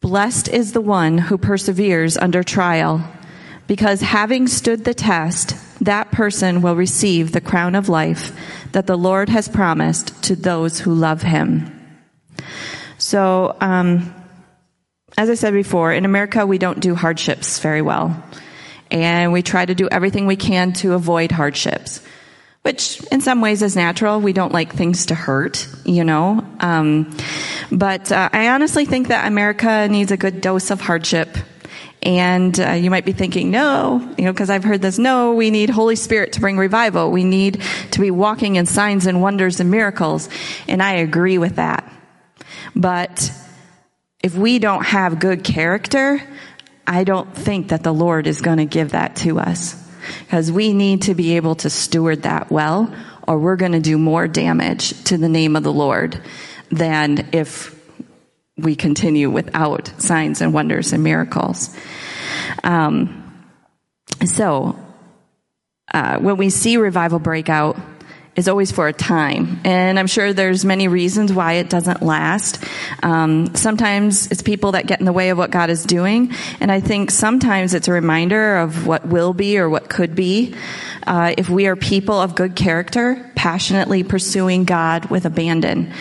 Blessed 0.00 0.48
is 0.48 0.72
the 0.72 0.80
one 0.80 1.18
who 1.18 1.36
perseveres 1.36 2.16
under 2.16 2.42
trial 2.42 3.06
because 3.66 4.00
having 4.00 4.48
stood 4.48 4.84
the 4.84 4.94
test, 4.94 5.54
that 5.84 6.10
person 6.10 6.62
will 6.62 6.74
receive 6.74 7.32
the 7.32 7.40
crown 7.40 7.74
of 7.74 7.90
life 7.90 8.32
that 8.72 8.86
the 8.86 8.96
Lord 8.96 9.28
has 9.28 9.46
promised 9.46 10.22
to 10.24 10.34
those 10.34 10.80
who 10.80 10.94
love 10.94 11.20
him. 11.20 11.70
So, 12.96 13.56
um, 13.60 14.14
as 15.18 15.28
I 15.28 15.34
said 15.34 15.52
before, 15.52 15.92
in 15.92 16.06
America, 16.06 16.46
we 16.46 16.56
don't 16.56 16.80
do 16.80 16.94
hardships 16.94 17.58
very 17.58 17.82
well. 17.82 18.24
And 18.90 19.32
we 19.32 19.42
try 19.42 19.66
to 19.66 19.74
do 19.74 19.88
everything 19.90 20.26
we 20.26 20.36
can 20.36 20.72
to 20.74 20.94
avoid 20.94 21.30
hardships, 21.30 22.00
which 22.62 23.02
in 23.06 23.20
some 23.20 23.40
ways 23.40 23.62
is 23.62 23.76
natural. 23.76 24.20
We 24.20 24.32
don't 24.32 24.52
like 24.52 24.74
things 24.74 25.06
to 25.06 25.14
hurt, 25.14 25.66
you 25.84 26.04
know. 26.04 26.46
Um, 26.60 27.16
but 27.72 28.12
uh, 28.12 28.28
I 28.32 28.48
honestly 28.48 28.84
think 28.84 29.08
that 29.08 29.26
America 29.26 29.88
needs 29.88 30.12
a 30.12 30.16
good 30.16 30.40
dose 30.40 30.70
of 30.70 30.80
hardship 30.80 31.28
and 32.02 32.58
uh, 32.58 32.70
you 32.70 32.90
might 32.90 33.04
be 33.04 33.12
thinking, 33.12 33.50
no, 33.50 33.98
you 34.16 34.24
know, 34.24 34.32
because 34.32 34.48
I've 34.48 34.64
heard 34.64 34.80
this, 34.80 34.98
no, 34.98 35.34
we 35.34 35.50
need 35.50 35.68
Holy 35.68 35.96
Spirit 35.96 36.32
to 36.32 36.40
bring 36.40 36.56
revival. 36.56 37.10
We 37.10 37.24
need 37.24 37.62
to 37.90 38.00
be 38.00 38.10
walking 38.10 38.56
in 38.56 38.64
signs 38.64 39.06
and 39.06 39.20
wonders 39.20 39.60
and 39.60 39.70
miracles. 39.70 40.28
And 40.66 40.82
I 40.82 40.94
agree 40.94 41.36
with 41.36 41.56
that. 41.56 41.90
But 42.74 43.30
if 44.22 44.34
we 44.34 44.58
don't 44.58 44.84
have 44.84 45.18
good 45.18 45.44
character, 45.44 46.22
I 46.86 47.04
don't 47.04 47.34
think 47.34 47.68
that 47.68 47.82
the 47.82 47.92
Lord 47.92 48.26
is 48.26 48.40
going 48.40 48.58
to 48.58 48.66
give 48.66 48.92
that 48.92 49.16
to 49.16 49.38
us. 49.38 49.76
Because 50.20 50.50
we 50.50 50.72
need 50.72 51.02
to 51.02 51.14
be 51.14 51.36
able 51.36 51.54
to 51.56 51.70
steward 51.70 52.22
that 52.22 52.50
well, 52.50 52.94
or 53.26 53.38
we're 53.38 53.56
going 53.56 53.72
to 53.72 53.80
do 53.80 53.98
more 53.98 54.26
damage 54.28 55.02
to 55.04 55.16
the 55.16 55.28
name 55.28 55.56
of 55.56 55.62
the 55.62 55.72
Lord 55.72 56.20
than 56.70 57.28
if 57.32 57.76
we 58.56 58.76
continue 58.76 59.30
without 59.30 59.92
signs 59.98 60.40
and 60.40 60.52
wonders 60.52 60.92
and 60.92 61.02
miracles. 61.02 61.74
Um, 62.62 63.46
so, 64.24 64.78
uh, 65.92 66.18
when 66.18 66.36
we 66.36 66.50
see 66.50 66.76
revival 66.76 67.18
break 67.18 67.48
out, 67.48 67.76
is 68.40 68.48
always 68.48 68.72
for 68.72 68.88
a 68.88 68.92
time. 68.92 69.60
And 69.64 69.98
I'm 69.98 70.06
sure 70.06 70.32
there's 70.32 70.64
many 70.64 70.88
reasons 70.88 71.30
why 71.30 71.54
it 71.54 71.68
doesn't 71.68 72.00
last. 72.00 72.64
Um, 73.02 73.54
sometimes 73.54 74.28
it's 74.28 74.40
people 74.40 74.72
that 74.72 74.86
get 74.86 74.98
in 74.98 75.04
the 75.04 75.12
way 75.12 75.28
of 75.28 75.36
what 75.36 75.50
God 75.50 75.68
is 75.68 75.84
doing. 75.84 76.32
And 76.58 76.72
I 76.72 76.80
think 76.80 77.10
sometimes 77.10 77.74
it's 77.74 77.86
a 77.86 77.92
reminder 77.92 78.56
of 78.56 78.86
what 78.86 79.06
will 79.06 79.34
be 79.34 79.58
or 79.58 79.68
what 79.68 79.90
could 79.90 80.14
be. 80.14 80.54
Uh, 81.06 81.34
if 81.36 81.50
we 81.50 81.66
are 81.66 81.76
people 81.76 82.14
of 82.14 82.34
good 82.34 82.56
character, 82.56 83.30
passionately 83.34 84.02
pursuing 84.04 84.64
God 84.64 85.10
with 85.10 85.26
abandon 85.26 85.92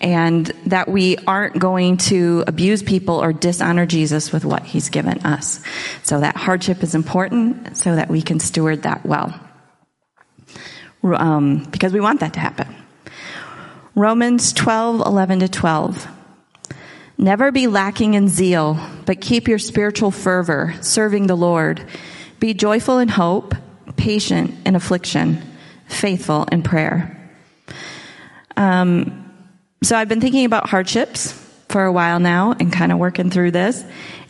and 0.00 0.46
that 0.66 0.88
we 0.88 1.16
aren't 1.26 1.58
going 1.58 1.96
to 1.96 2.44
abuse 2.46 2.82
people 2.82 3.22
or 3.22 3.32
dishonor 3.32 3.86
Jesus 3.86 4.32
with 4.32 4.44
what 4.44 4.62
he's 4.62 4.88
given 4.88 5.18
us. 5.26 5.60
So 6.04 6.20
that 6.20 6.36
hardship 6.36 6.82
is 6.84 6.94
important 6.94 7.76
so 7.76 7.96
that 7.96 8.08
we 8.08 8.22
can 8.22 8.38
steward 8.38 8.82
that 8.82 9.04
well. 9.04 9.38
Um, 11.02 11.64
because 11.70 11.92
we 11.92 12.00
want 12.00 12.20
that 12.20 12.34
to 12.34 12.40
happen. 12.40 12.74
Romans 13.94 14.52
12, 14.52 15.00
11 15.00 15.40
to 15.40 15.48
12. 15.48 16.08
Never 17.18 17.52
be 17.52 17.66
lacking 17.66 18.14
in 18.14 18.28
zeal, 18.28 18.78
but 19.04 19.20
keep 19.20 19.48
your 19.48 19.58
spiritual 19.58 20.10
fervor, 20.10 20.74
serving 20.80 21.26
the 21.26 21.36
Lord. 21.36 21.84
Be 22.40 22.54
joyful 22.54 22.98
in 22.98 23.08
hope, 23.08 23.54
patient 23.96 24.54
in 24.66 24.74
affliction, 24.74 25.42
faithful 25.86 26.44
in 26.50 26.62
prayer. 26.62 27.30
Um, 28.56 29.30
so 29.82 29.96
I've 29.96 30.08
been 30.08 30.20
thinking 30.20 30.44
about 30.44 30.68
hardships 30.68 31.32
for 31.68 31.84
a 31.84 31.92
while 31.92 32.20
now 32.20 32.54
and 32.58 32.72
kind 32.72 32.92
of 32.92 32.98
working 32.98 33.30
through 33.30 33.50
this. 33.50 33.84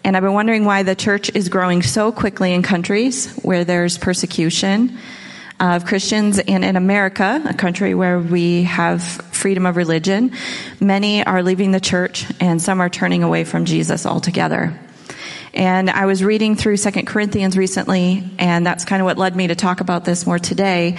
And 0.05 0.17
I've 0.17 0.23
been 0.23 0.35
wondering 0.35 0.65
why 0.65 0.83
the 0.83 0.95
church 0.95 1.31
is 1.35 1.49
growing 1.49 1.83
so 1.83 2.11
quickly 2.11 2.53
in 2.53 2.63
countries 2.63 3.33
where 3.37 3.65
there's 3.65 3.99
persecution 3.99 4.99
of 5.63 5.85
Christians 5.85 6.41
and 6.41 6.65
in 6.65 6.75
America, 6.75 7.41
a 7.49 7.55
country 7.55 7.95
where 7.95 8.19
we 8.19 8.65
have 8.65 9.01
freedom 9.01 9.65
of 9.65 9.77
religion. 9.77 10.33
Many 10.81 11.25
are 11.25 11.41
leaving 11.45 11.71
the 11.71 11.79
church 11.79 12.27
and 12.41 12.61
some 12.61 12.81
are 12.81 12.91
turning 12.91 13.23
away 13.23 13.45
from 13.45 13.65
Jesus 13.65 14.05
altogether. 14.05 14.77
And 15.55 15.89
I 15.89 16.07
was 16.07 16.25
reading 16.25 16.57
through 16.57 16.79
Second 16.79 17.07
Corinthians 17.07 17.57
recently, 17.57 18.25
and 18.41 18.67
that's 18.67 18.85
kind 18.85 19.01
of 19.01 19.07
what 19.07 19.19
led 19.19 19.37
me 19.37 19.47
to 19.47 19.55
talk 19.55 19.81
about 19.81 20.05
this 20.05 20.27
more 20.27 20.41
today. 20.41 20.97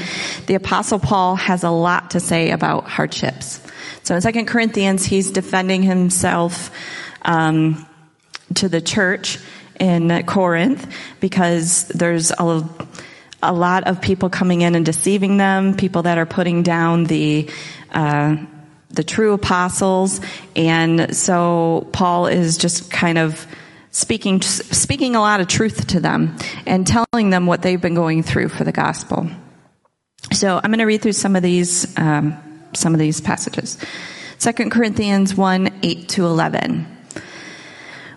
The 0.47 0.55
apostle 0.55 0.99
Paul 0.99 1.35
has 1.35 1.65
a 1.65 1.71
lot 1.71 2.11
to 2.11 2.21
say 2.21 2.51
about 2.51 2.85
hardships. 2.85 3.59
So 4.03 4.15
in 4.15 4.21
Second 4.21 4.45
Corinthians, 4.45 5.03
he's 5.03 5.31
defending 5.31 5.83
himself 5.83 6.71
um, 7.23 7.85
to 8.53 8.69
the 8.69 8.79
church 8.79 9.39
in 9.77 10.23
Corinth 10.23 10.89
because 11.19 11.89
there's 11.89 12.31
a, 12.31 12.69
a 13.43 13.53
lot 13.53 13.87
of 13.87 14.01
people 14.01 14.29
coming 14.29 14.61
in 14.61 14.75
and 14.75 14.85
deceiving 14.85 15.37
them, 15.37 15.75
people 15.75 16.03
that 16.03 16.17
are 16.17 16.25
putting 16.25 16.63
down 16.63 17.03
the 17.03 17.49
uh, 17.91 18.37
the 18.89 19.03
true 19.03 19.33
apostles, 19.33 20.21
and 20.55 21.15
so 21.15 21.87
Paul 21.93 22.27
is 22.27 22.57
just 22.57 22.91
kind 22.91 23.17
of 23.17 23.45
speaking 23.91 24.41
speaking 24.41 25.15
a 25.15 25.19
lot 25.19 25.41
of 25.41 25.47
truth 25.47 25.87
to 25.87 25.99
them 25.99 26.35
and 26.65 26.85
telling 26.87 27.29
them 27.29 27.45
what 27.45 27.61
they've 27.61 27.81
been 27.81 27.95
going 27.95 28.23
through 28.23 28.49
for 28.49 28.63
the 28.63 28.71
gospel. 28.71 29.29
So 30.31 30.55
I'm 30.55 30.71
going 30.71 30.79
to 30.79 30.85
read 30.85 31.01
through 31.01 31.13
some 31.13 31.35
of 31.35 31.43
these. 31.43 31.97
Um, 31.97 32.37
some 32.75 32.93
of 32.93 32.99
these 32.99 33.21
passages. 33.21 33.77
2 34.39 34.51
Corinthians 34.69 35.35
1 35.35 35.79
8 35.83 36.09
to 36.09 36.25
11. 36.25 36.92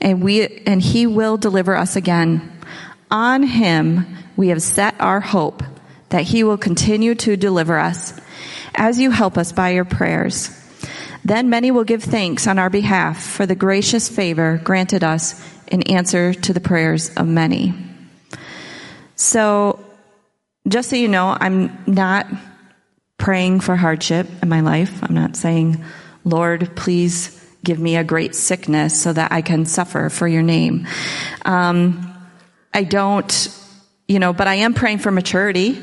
and 0.00 0.22
we, 0.22 0.46
and 0.66 0.80
he 0.80 1.06
will 1.06 1.36
deliver 1.36 1.76
us 1.76 1.96
again. 1.96 2.52
On 3.10 3.42
him 3.42 4.06
we 4.36 4.48
have 4.48 4.62
set 4.62 4.94
our 5.00 5.20
hope 5.20 5.62
that 6.08 6.22
he 6.22 6.44
will 6.44 6.58
continue 6.58 7.14
to 7.14 7.36
deliver 7.36 7.78
us 7.78 8.18
as 8.74 8.98
you 8.98 9.10
help 9.10 9.38
us 9.38 9.52
by 9.52 9.70
your 9.70 9.84
prayers. 9.84 10.50
Then 11.24 11.48
many 11.48 11.70
will 11.70 11.84
give 11.84 12.02
thanks 12.02 12.46
on 12.46 12.58
our 12.58 12.70
behalf 12.70 13.22
for 13.22 13.46
the 13.46 13.54
gracious 13.54 14.08
favor 14.08 14.60
granted 14.62 15.02
us 15.02 15.42
in 15.68 15.82
answer 15.82 16.34
to 16.34 16.52
the 16.52 16.60
prayers 16.60 17.14
of 17.14 17.26
many. 17.26 17.72
So 19.16 19.84
just 20.68 20.90
so 20.90 20.96
you 20.96 21.08
know, 21.08 21.36
I'm 21.38 21.82
not 21.86 22.26
praying 23.16 23.60
for 23.60 23.76
hardship 23.76 24.28
in 24.42 24.48
my 24.48 24.60
life. 24.60 25.02
I'm 25.02 25.14
not 25.14 25.36
saying, 25.36 25.82
Lord, 26.24 26.74
please 26.76 27.43
give 27.64 27.78
me 27.78 27.96
a 27.96 28.04
great 28.04 28.34
sickness 28.34 29.00
so 29.00 29.12
that 29.12 29.32
I 29.32 29.42
can 29.42 29.66
suffer 29.66 30.08
for 30.10 30.28
your 30.28 30.42
name. 30.42 30.86
Um, 31.44 32.14
I 32.72 32.84
don't, 32.84 33.60
you 34.06 34.18
know, 34.18 34.32
but 34.32 34.46
I 34.46 34.56
am 34.56 34.74
praying 34.74 34.98
for 34.98 35.10
maturity. 35.10 35.82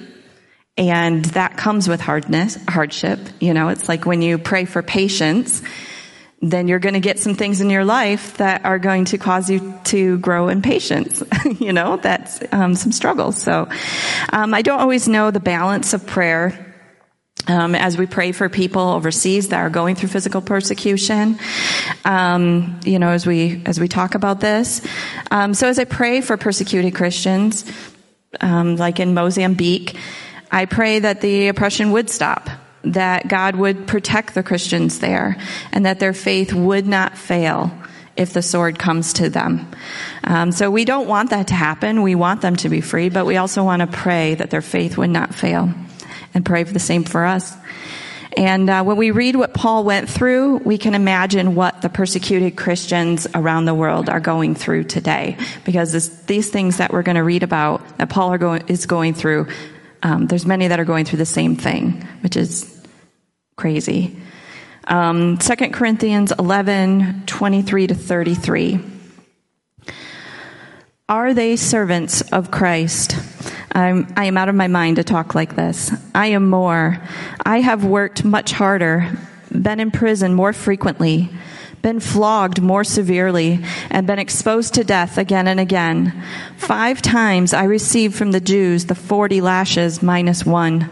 And 0.78 1.26
that 1.26 1.58
comes 1.58 1.88
with 1.90 2.00
hardness, 2.00 2.58
hardship. 2.68 3.20
You 3.40 3.54
know, 3.54 3.70
it's 3.70 3.90
like 3.90 4.06
when 4.06 4.22
you 4.22 4.38
pray 4.38 4.66
for 4.66 4.82
patience, 4.82 5.62
then 6.42 6.68
you're 6.68 6.80
going 6.80 6.96
to 6.96 7.00
get 7.00 7.20
some 7.20 7.36
things 7.36 7.62
in 7.62 7.70
your 7.70 7.86
life 7.86 8.38
that 8.38 8.66
are 8.66 8.80
going 8.80 9.06
to 9.06 9.18
cause 9.18 9.50
you 9.50 9.80
to 9.86 10.18
grow 10.20 10.48
in 10.48 10.62
patience. 10.62 11.22
you 11.60 11.72
know, 11.72 11.98
that's 11.98 12.42
um, 12.52 12.76
some 12.76 12.92
struggles. 12.92 13.40
So 13.42 13.70
um, 14.32 14.54
I 14.54 14.62
don't 14.62 14.80
always 14.80 15.08
know 15.08 15.30
the 15.30 15.40
balance 15.40 15.94
of 15.94 16.08
prayer. 16.08 16.71
Um, 17.48 17.74
as 17.74 17.98
we 17.98 18.06
pray 18.06 18.34
for 18.34 18.50
people 18.50 18.82
overseas 18.82 19.50
that 19.50 19.60
are 19.60 19.70
going 19.70 19.96
through 19.96 20.10
physical 20.10 20.42
persecution, 20.42 21.40
um, 22.06 22.80
you 22.86 23.00
know, 23.00 23.10
as 23.10 23.26
we 23.26 23.64
as 23.66 23.80
we 23.80 23.88
talk 23.88 24.14
about 24.14 24.40
this, 24.42 24.86
um, 25.32 25.56
so 25.56 25.68
as 25.68 25.80
I 25.80 25.86
pray 25.86 26.22
for 26.22 26.38
persecuted 26.38 26.94
Christians, 26.94 27.66
um, 28.42 28.76
like 28.76 29.00
in 29.00 29.16
Mozambique, 29.16 29.98
I 30.52 30.66
pray 30.66 31.00
that 31.00 31.22
the 31.22 31.48
oppression 31.48 31.92
would 31.92 32.10
stop 32.10 32.50
that 32.84 33.28
God 33.28 33.56
would 33.56 33.88
protect 33.88 34.34
the 34.34 34.44
Christians 34.44 35.00
there 35.00 35.38
and 35.72 35.86
that 35.86 36.00
their 36.00 36.14
faith 36.14 36.54
would 36.54 36.88
not 36.88 37.18
fail 37.18 37.72
if 38.18 38.34
the 38.34 38.42
sword 38.42 38.78
comes 38.78 39.14
to 39.14 39.30
them. 39.30 39.68
Um, 40.24 40.52
so 40.52 40.70
we 40.70 40.86
don't 40.86 41.08
want 41.08 41.30
that 41.30 41.48
to 41.48 41.54
happen. 41.54 42.02
We 42.02 42.16
want 42.16 42.42
them 42.42 42.56
to 42.58 42.70
be 42.70 42.82
free, 42.82 43.10
but 43.10 43.26
we 43.26 43.38
also 43.38 43.64
want 43.64 43.82
to 43.82 43.88
pray 43.88 44.36
that 44.36 44.50
their 44.50 44.62
faith 44.62 44.98
would 44.98 45.10
not 45.10 45.34
fail 45.34 45.74
and 46.34 46.46
pray 46.46 46.64
for 46.64 46.74
the 46.74 46.80
same 46.80 47.04
for 47.04 47.26
us. 47.26 47.56
And 48.38 48.70
uh, 48.70 48.84
when 48.84 48.96
we 48.96 49.12
read 49.12 49.36
what 49.36 49.54
Paul 49.54 49.84
went 49.84 50.10
through, 50.10 50.58
we 50.60 50.78
can 50.78 50.96
imagine 50.96 51.54
what 51.54 51.82
the 51.82 51.90
persecuted 51.90 52.56
Christians 52.56 53.28
around 53.36 53.66
the 53.66 53.74
world 53.74 54.10
are 54.10 54.22
going 54.22 54.56
through 54.56 54.86
today. 54.86 55.38
Because 55.66 55.92
this, 55.92 56.08
these 56.24 56.50
things 56.50 56.78
that 56.78 56.94
we're 56.94 57.04
going 57.04 57.18
to 57.18 57.24
read 57.24 57.44
about 57.44 57.98
that 57.98 58.10
Paul 58.10 58.38
going, 58.38 58.64
is 58.68 58.86
going 58.86 59.16
through, 59.16 59.48
um, 60.02 60.28
there's 60.28 60.46
many 60.46 60.70
that 60.70 60.80
are 60.80 60.86
going 60.86 61.04
through 61.04 61.18
the 61.18 61.26
same 61.26 61.58
thing, 61.58 62.08
which 62.22 62.38
is 62.38 62.82
crazy. 63.58 64.18
Um, 64.86 65.38
2 65.38 65.56
Corinthians 65.70 66.32
11, 66.32 67.24
23 67.26 67.88
to 67.88 67.96
33. 67.96 68.80
Are 71.10 71.34
they 71.34 71.58
servants 71.58 72.22
of 72.32 72.52
Christ? 72.52 73.18
I'm, 73.74 74.14
I 74.18 74.26
am 74.26 74.38
out 74.38 74.50
of 74.50 74.56
my 74.56 74.68
mind 74.68 74.98
to 74.98 75.04
talk 75.04 75.34
like 75.34 75.56
this. 75.56 75.92
I 76.14 76.28
am 76.28 76.50
more. 76.50 77.02
I 77.46 77.62
have 77.62 77.86
worked 77.86 78.24
much 78.24 78.52
harder, 78.52 79.18
been 79.52 79.80
in 79.80 79.92
prison 79.92 80.34
more 80.34 80.52
frequently, 80.52 81.30
been 81.82 82.00
flogged 82.00 82.62
more 82.62 82.84
severely, 82.84 83.64
and 83.90 84.06
been 84.06 84.20
exposed 84.20 84.74
to 84.74 84.84
death 84.84 85.18
again 85.18 85.48
and 85.48 85.60
again. 85.60 86.24
Five 86.58 87.02
times 87.02 87.54
I 87.54 87.64
received 87.64 88.16
from 88.16 88.32
the 88.32 88.42
Jews 88.42 88.86
the 88.86 88.96
40 88.96 89.42
lashes 89.42 90.04
minus 90.04 90.46
one. 90.46 90.90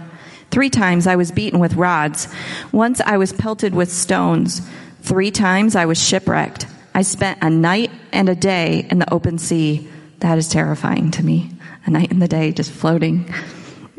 Three 0.49 0.69
times 0.69 1.05
I 1.05 1.15
was 1.15 1.31
beaten 1.31 1.59
with 1.59 1.75
rods. 1.75 2.27
Once 2.71 3.01
I 3.01 3.17
was 3.17 3.33
pelted 3.33 3.75
with 3.75 3.91
stones. 3.91 4.67
Three 5.01 5.31
times 5.31 5.75
I 5.75 5.85
was 5.85 6.01
shipwrecked. 6.01 6.65
I 6.95 7.03
spent 7.03 7.43
a 7.43 7.49
night 7.49 7.91
and 8.11 8.29
a 8.29 8.35
day 8.35 8.87
in 8.89 8.99
the 8.99 9.13
open 9.13 9.37
sea. 9.37 9.87
That 10.19 10.37
is 10.37 10.47
terrifying 10.47 11.11
to 11.11 11.23
me. 11.23 11.51
A 11.89 11.91
night 11.91 12.11
and 12.11 12.21
the 12.21 12.27
day 12.27 12.51
just 12.51 12.69
floating 12.69 13.33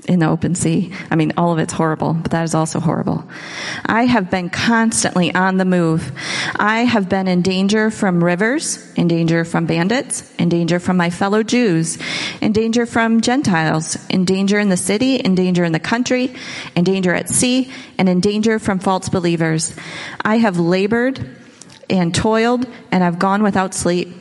in 0.07 0.21
the 0.21 0.29
open 0.29 0.55
sea. 0.55 0.93
I 1.11 1.17
mean, 1.17 1.33
all 1.37 1.53
of 1.53 1.59
it's 1.59 1.73
horrible, 1.73 2.15
but 2.15 2.31
that 2.31 2.45
is 2.45 2.55
also 2.55 2.79
horrible. 2.79 3.29
I 3.85 4.05
have 4.05 4.31
been 4.31 4.49
constantly 4.49 5.35
on 5.35 5.57
the 5.57 5.65
move. 5.65 6.13
I 6.55 6.85
have 6.85 7.09
been 7.09 7.27
in 7.27 7.43
danger 7.43 7.91
from 7.91 8.23
rivers, 8.23 8.93
in 8.95 9.09
danger 9.09 9.45
from 9.45 9.67
bandits, 9.67 10.33
in 10.37 10.49
danger 10.49 10.79
from 10.79 10.99
my 10.99 11.11
fellow 11.11 11.43
Jews, 11.43 11.99
in 12.41 12.53
danger 12.53 12.87
from 12.87 13.23
Gentiles, 13.23 13.99
in 14.09 14.25
danger 14.25 14.61
in 14.61 14.69
the 14.69 14.77
city, 14.77 15.17
in 15.17 15.35
danger 15.35 15.65
in 15.65 15.73
the 15.73 15.81
country, 15.81 16.33
in 16.77 16.85
danger 16.85 17.13
at 17.13 17.29
sea, 17.29 17.73
and 17.99 18.09
in 18.09 18.21
danger 18.21 18.61
from 18.61 18.79
false 18.79 19.09
believers. 19.09 19.75
I 20.25 20.39
have 20.39 20.61
labored 20.61 21.29
and 21.91 22.15
toiled 22.15 22.69
and 22.93 23.03
I've 23.03 23.19
gone 23.19 23.43
without 23.43 23.75
sleep. 23.75 24.15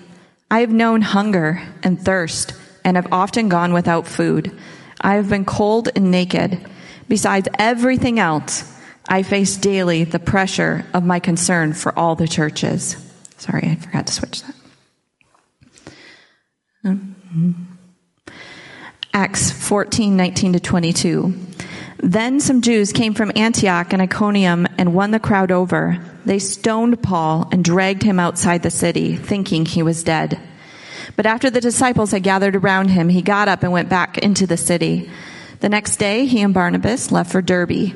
I 0.50 0.62
have 0.62 0.72
known 0.72 1.04
hunger 1.04 1.62
and 1.84 2.04
thirst 2.04 2.54
and 2.84 2.98
have 2.98 3.12
often 3.12 3.50
gone 3.50 3.74
without 3.74 4.08
food. 4.08 4.58
I 5.02 5.16
have 5.16 5.30
been 5.30 5.46
cold 5.46 5.90
and 5.96 6.12
naked. 6.12 6.66
Besides 7.08 7.48
everything 7.58 8.20
else, 8.20 8.64
I 9.08 9.24
face 9.24 9.58
daily 9.58 10.04
the 10.04 10.20
pressure 10.20 10.86
of 10.94 11.04
my 11.04 11.20
concern 11.20 11.74
for 11.74 11.98
all 11.98 12.16
the 12.16 12.28
churches. 12.28 12.96
Sorry, 13.38 13.68
I 13.68 13.76
forgot 13.76 14.08
to 14.08 14.14
switch 14.14 14.44
that. 14.44 14.56
Mm-hmm. 16.86 17.52
Acts 19.14 19.52
14, 19.52 20.16
19 20.16 20.54
to 20.54 20.60
22. 20.60 21.34
Then 22.02 22.40
some 22.40 22.62
Jews 22.62 22.94
came 22.94 23.14
from 23.14 23.32
Antioch 23.36 23.92
and 23.92 24.02
Iconium 24.02 24.68
and 24.78 24.94
won 24.94 25.12
the 25.12 25.20
crowd 25.20 25.52
over. 25.52 25.98
They 26.26 26.40
stoned 26.40 27.02
Paul 27.02 27.50
and 27.52 27.64
dragged 27.64 28.04
him 28.04 28.20
outside 28.20 28.64
the 28.64 28.72
city, 28.72 29.16
thinking 29.16 29.66
he 29.66 29.84
was 29.84 30.04
dead. 30.04 30.40
But 31.16 31.26
after 31.26 31.50
the 31.50 31.62
disciples 31.62 32.12
had 32.12 32.24
gathered 32.24 32.56
around 32.56 32.90
him, 32.90 33.10
he 33.10 33.22
got 33.22 33.48
up 33.48 33.64
and 33.64 33.72
went 33.72 33.90
back 33.90 34.18
into 34.18 34.48
the 34.48 34.58
city. 34.58 35.10
The 35.60 35.70
next 35.70 35.98
day, 35.98 36.26
he 36.26 36.42
and 36.42 36.54
Barnabas 36.54 37.12
left 37.12 37.32
for 37.32 37.42
Derbe. 37.42 37.94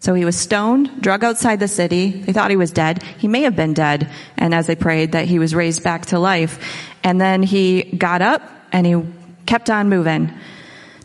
So 0.00 0.14
he 0.14 0.24
was 0.24 0.36
stoned, 0.36 1.02
drug 1.02 1.24
outside 1.24 1.58
the 1.58 1.68
city. 1.68 2.10
They 2.10 2.32
thought 2.32 2.50
he 2.50 2.56
was 2.56 2.70
dead. 2.70 3.02
He 3.02 3.26
may 3.26 3.42
have 3.42 3.56
been 3.56 3.74
dead. 3.74 4.10
And 4.36 4.54
as 4.54 4.66
they 4.66 4.76
prayed 4.76 5.12
that 5.12 5.26
he 5.26 5.38
was 5.38 5.54
raised 5.54 5.82
back 5.82 6.06
to 6.06 6.18
life. 6.18 6.58
And 7.02 7.20
then 7.20 7.42
he 7.42 7.82
got 7.82 8.22
up 8.22 8.42
and 8.70 8.86
he 8.86 9.02
kept 9.46 9.70
on 9.70 9.88
moving. 9.88 10.32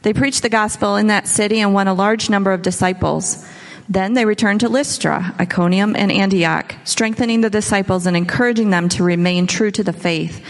They 0.04 0.14
preached 0.14 0.44
the 0.44 0.50
gospel 0.50 0.98
in 0.98 1.08
that 1.08 1.28
city 1.28 1.60
and 1.60 1.74
won 1.74 1.88
a 1.88 1.94
large 1.94 2.30
number 2.30 2.52
of 2.52 2.62
disciples. 2.62 3.44
Then 3.90 4.14
they 4.14 4.26
returned 4.26 4.62
to 4.62 4.70
Lystra, 4.70 5.36
Iconium, 5.40 5.96
and 5.96 6.12
Antioch, 6.12 6.76
strengthening 6.86 7.42
the 7.42 7.50
disciples 7.50 8.06
and 8.06 8.16
encouraging 8.16 8.70
them 8.70 8.88
to 8.90 9.04
remain 9.04 9.46
true 9.46 9.72
to 9.72 9.84
the 9.84 9.92
faith. 9.92 10.46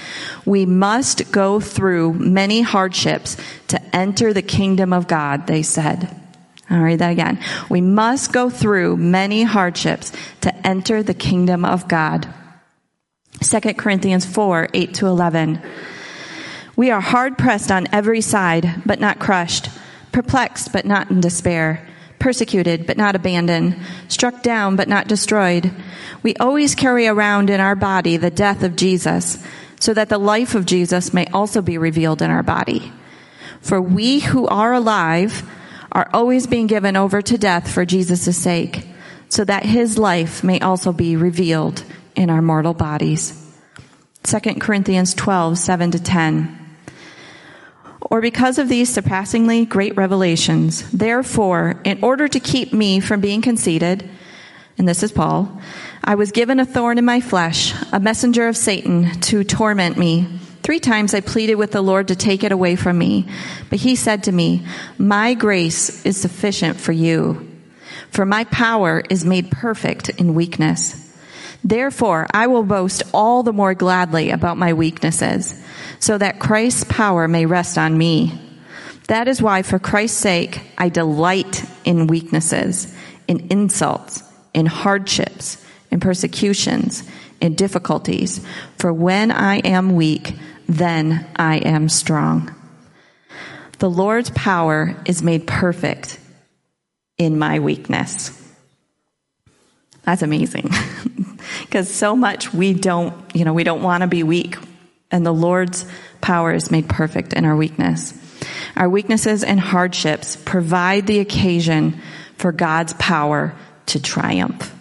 We 0.45 0.65
must 0.65 1.31
go 1.31 1.59
through 1.59 2.13
many 2.13 2.61
hardships 2.61 3.35
to 3.69 3.81
enter 3.95 4.33
the 4.33 4.43
kingdom 4.43 4.93
of 4.93 5.07
God, 5.07 5.47
they 5.47 5.63
said. 5.63 6.15
I'll 6.69 6.83
read 6.83 6.99
that 6.99 7.11
again. 7.11 7.39
We 7.69 7.81
must 7.81 8.31
go 8.31 8.49
through 8.49 8.97
many 8.97 9.43
hardships 9.43 10.11
to 10.41 10.67
enter 10.67 11.01
the 11.01 11.13
kingdom 11.13 11.65
of 11.65 11.87
God. 11.87 12.31
2 13.41 13.59
Corinthians 13.73 14.25
4, 14.25 14.69
8 14.73 14.93
to 14.95 15.07
11. 15.07 15.61
We 16.75 16.91
are 16.91 17.01
hard 17.01 17.37
pressed 17.37 17.71
on 17.71 17.87
every 17.91 18.21
side, 18.21 18.81
but 18.85 18.99
not 18.99 19.19
crushed, 19.19 19.69
perplexed, 20.11 20.71
but 20.71 20.85
not 20.85 21.09
in 21.09 21.19
despair 21.19 21.87
persecuted 22.23 22.87
but 22.87 22.95
not 22.95 23.17
abandoned, 23.17 23.75
struck 24.07 24.41
down 24.41 24.77
but 24.77 24.87
not 24.87 25.09
destroyed. 25.09 25.69
We 26.23 26.35
always 26.37 26.73
carry 26.73 27.05
around 27.05 27.49
in 27.49 27.59
our 27.59 27.75
body 27.75 28.15
the 28.15 28.31
death 28.31 28.63
of 28.63 28.77
Jesus, 28.77 29.37
so 29.77 29.93
that 29.93 30.07
the 30.07 30.17
life 30.17 30.55
of 30.55 30.65
Jesus 30.65 31.13
may 31.13 31.27
also 31.27 31.61
be 31.61 31.77
revealed 31.77 32.21
in 32.21 32.31
our 32.31 32.41
body. 32.41 32.93
For 33.59 33.81
we 33.81 34.21
who 34.21 34.47
are 34.47 34.71
alive 34.71 35.43
are 35.91 36.09
always 36.13 36.47
being 36.47 36.67
given 36.67 36.95
over 36.95 37.21
to 37.21 37.37
death 37.37 37.69
for 37.69 37.83
Jesus' 37.83 38.37
sake, 38.37 38.87
so 39.27 39.43
that 39.43 39.65
his 39.65 39.97
life 39.97 40.45
may 40.45 40.61
also 40.61 40.93
be 40.93 41.17
revealed 41.17 41.83
in 42.15 42.29
our 42.29 42.41
mortal 42.41 42.73
bodies. 42.73 43.37
2 44.23 44.39
Corinthians 44.61 45.13
12, 45.13 45.57
7 45.57 45.91
to 45.91 46.01
10 46.01 46.62
or 48.13 48.21
because 48.21 48.59
of 48.59 48.69
these 48.69 48.93
surpassingly 48.93 49.65
great 49.65 49.97
revelations. 49.97 50.87
Therefore, 50.91 51.81
in 51.83 52.03
order 52.03 52.27
to 52.27 52.39
keep 52.39 52.71
me 52.71 52.99
from 52.99 53.21
being 53.21 53.41
conceited, 53.41 54.07
and 54.77 54.87
this 54.87 55.01
is 55.01 55.11
Paul, 55.11 55.59
I 56.03 56.13
was 56.13 56.31
given 56.31 56.59
a 56.59 56.65
thorn 56.65 56.99
in 56.99 57.05
my 57.05 57.21
flesh, 57.21 57.73
a 57.91 57.99
messenger 57.99 58.47
of 58.47 58.55
Satan 58.55 59.19
to 59.21 59.43
torment 59.43 59.97
me. 59.97 60.27
Three 60.61 60.79
times 60.79 61.15
I 61.15 61.21
pleaded 61.21 61.55
with 61.55 61.71
the 61.71 61.81
Lord 61.81 62.09
to 62.09 62.15
take 62.15 62.43
it 62.43 62.51
away 62.51 62.75
from 62.75 62.99
me, 62.99 63.27
but 63.71 63.79
he 63.79 63.95
said 63.95 64.25
to 64.25 64.31
me, 64.31 64.63
My 64.99 65.33
grace 65.33 66.05
is 66.05 66.15
sufficient 66.15 66.79
for 66.79 66.91
you, 66.91 67.49
for 68.11 68.27
my 68.27 68.43
power 68.43 69.01
is 69.09 69.25
made 69.25 69.49
perfect 69.49 70.09
in 70.09 70.35
weakness. 70.35 70.99
Therefore, 71.63 72.27
I 72.31 72.45
will 72.45 72.63
boast 72.63 73.01
all 73.11 73.41
the 73.41 73.53
more 73.53 73.73
gladly 73.73 74.29
about 74.29 74.59
my 74.59 74.73
weaknesses 74.73 75.59
so 76.03 76.17
that 76.17 76.37
Christ's 76.37 76.83
power 76.83 77.29
may 77.29 77.45
rest 77.45 77.77
on 77.77 77.97
me. 77.97 78.37
That 79.07 79.29
is 79.29 79.41
why, 79.41 79.61
for 79.61 79.79
Christ's 79.79 80.17
sake, 80.17 80.59
I 80.77 80.89
delight 80.89 81.63
in 81.85 82.07
weaknesses, 82.07 82.93
in 83.25 83.47
insults, 83.49 84.21
in 84.53 84.65
hardships, 84.65 85.65
in 85.91 86.01
persecutions, 86.01 87.09
in 87.39 87.55
difficulties. 87.55 88.45
For 88.79 88.91
when 88.91 89.31
I 89.31 89.59
am 89.59 89.95
weak, 89.95 90.35
then 90.67 91.25
I 91.37 91.59
am 91.59 91.87
strong. 91.87 92.53
The 93.79 93.89
Lord's 93.89 94.31
power 94.31 95.01
is 95.05 95.23
made 95.23 95.47
perfect 95.47 96.19
in 97.17 97.39
my 97.39 97.59
weakness. 97.59 98.37
That's 100.01 100.21
amazing. 100.21 100.69
because 101.61 101.89
so 101.89 102.13
much 102.13 102.53
we 102.53 102.73
don't, 102.73 103.15
you 103.33 103.45
know, 103.45 103.53
we 103.53 103.63
don't 103.63 103.83
want 103.83 104.01
to 104.01 104.07
be 104.07 104.23
weak. 104.23 104.57
And 105.13 105.23
the 105.23 105.31
Lord's 105.31 105.85
power 106.21 106.51
is 106.51 106.71
made 106.71 106.89
perfect 106.89 107.33
in 107.33 107.45
our 107.45 107.55
weakness. 107.55 108.13
Our 108.75 108.89
weaknesses 108.89 109.43
and 109.43 109.59
hardships 109.59 110.35
provide 110.35 111.05
the 111.05 111.19
occasion 111.19 112.01
for 112.37 112.51
God's 112.51 112.93
power 112.93 113.53
to 113.85 114.01
triumph. 114.01 114.73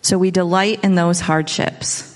So 0.00 0.18
we 0.18 0.32
delight 0.32 0.82
in 0.82 0.96
those 0.96 1.20
hardships. 1.20 2.08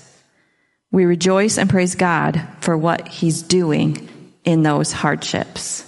We 0.91 1.05
rejoice 1.05 1.57
and 1.57 1.69
praise 1.69 1.95
God 1.95 2.45
for 2.59 2.77
what 2.77 3.07
He's 3.07 3.41
doing 3.41 4.09
in 4.43 4.63
those 4.63 4.91
hardships. 4.91 5.85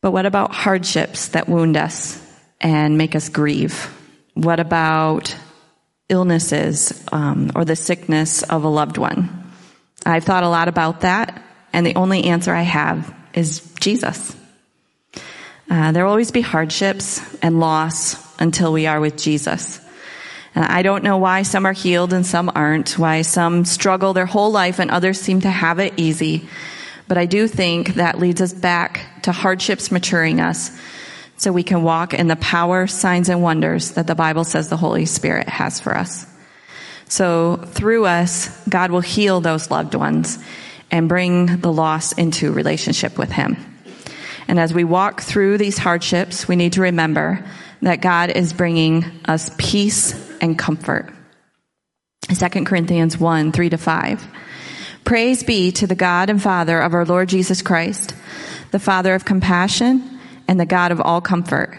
But 0.00 0.12
what 0.12 0.24
about 0.24 0.54
hardships 0.54 1.28
that 1.28 1.50
wound 1.50 1.76
us 1.76 2.18
and 2.62 2.96
make 2.96 3.14
us 3.14 3.28
grieve? 3.28 3.94
What 4.32 4.58
about 4.58 5.36
illnesses 6.10 7.04
um, 7.12 7.50
or 7.54 7.64
the 7.64 7.76
sickness 7.76 8.42
of 8.42 8.64
a 8.64 8.68
loved 8.68 8.98
one? 8.98 9.52
I've 10.04 10.24
thought 10.24 10.42
a 10.42 10.48
lot 10.48 10.68
about 10.68 11.00
that, 11.00 11.42
and 11.72 11.86
the 11.86 11.94
only 11.94 12.24
answer 12.24 12.54
I 12.54 12.62
have 12.62 13.14
is 13.32 13.60
Jesus. 13.80 14.36
Uh, 15.70 15.92
there 15.92 16.04
will 16.04 16.10
always 16.10 16.32
be 16.32 16.40
hardships 16.40 17.20
and 17.42 17.60
loss 17.60 18.16
until 18.40 18.72
we 18.72 18.86
are 18.86 19.00
with 19.00 19.16
Jesus. 19.16 19.80
And 20.54 20.64
I 20.64 20.82
don't 20.82 21.04
know 21.04 21.18
why 21.18 21.42
some 21.42 21.64
are 21.64 21.72
healed 21.72 22.12
and 22.12 22.26
some 22.26 22.50
aren't, 22.52 22.98
why 22.98 23.22
some 23.22 23.64
struggle 23.64 24.12
their 24.12 24.26
whole 24.26 24.50
life 24.50 24.80
and 24.80 24.90
others 24.90 25.20
seem 25.20 25.42
to 25.42 25.50
have 25.50 25.78
it 25.78 25.94
easy. 25.96 26.48
But 27.06 27.18
I 27.18 27.26
do 27.26 27.46
think 27.46 27.94
that 27.94 28.18
leads 28.18 28.40
us 28.40 28.52
back 28.52 29.22
to 29.22 29.32
hardships 29.32 29.92
maturing 29.92 30.40
us 30.40 30.76
so 31.40 31.52
we 31.52 31.62
can 31.62 31.82
walk 31.82 32.12
in 32.12 32.28
the 32.28 32.36
power, 32.36 32.86
signs, 32.86 33.30
and 33.30 33.42
wonders 33.42 33.92
that 33.92 34.06
the 34.06 34.14
Bible 34.14 34.44
says 34.44 34.68
the 34.68 34.76
Holy 34.76 35.06
Spirit 35.06 35.48
has 35.48 35.80
for 35.80 35.96
us. 35.96 36.26
So 37.08 37.56
through 37.56 38.04
us, 38.04 38.50
God 38.68 38.90
will 38.90 39.00
heal 39.00 39.40
those 39.40 39.70
loved 39.70 39.94
ones 39.94 40.38
and 40.90 41.08
bring 41.08 41.46
the 41.62 41.72
lost 41.72 42.18
into 42.18 42.52
relationship 42.52 43.16
with 43.16 43.32
Him. 43.32 43.56
And 44.48 44.60
as 44.60 44.74
we 44.74 44.84
walk 44.84 45.22
through 45.22 45.56
these 45.56 45.78
hardships, 45.78 46.46
we 46.46 46.56
need 46.56 46.74
to 46.74 46.82
remember 46.82 47.42
that 47.80 48.02
God 48.02 48.28
is 48.28 48.52
bringing 48.52 49.06
us 49.24 49.50
peace 49.56 50.12
and 50.42 50.58
comfort. 50.58 51.10
2 52.28 52.64
Corinthians 52.66 53.16
1, 53.16 53.52
3 53.52 53.70
to 53.70 53.78
5. 53.78 54.26
Praise 55.04 55.42
be 55.42 55.72
to 55.72 55.86
the 55.86 55.94
God 55.94 56.28
and 56.28 56.42
Father 56.42 56.78
of 56.78 56.92
our 56.92 57.06
Lord 57.06 57.30
Jesus 57.30 57.62
Christ, 57.62 58.14
the 58.72 58.78
Father 58.78 59.14
of 59.14 59.24
compassion 59.24 60.09
and 60.50 60.58
the 60.58 60.66
God 60.66 60.90
of 60.90 61.00
all 61.00 61.20
comfort, 61.20 61.78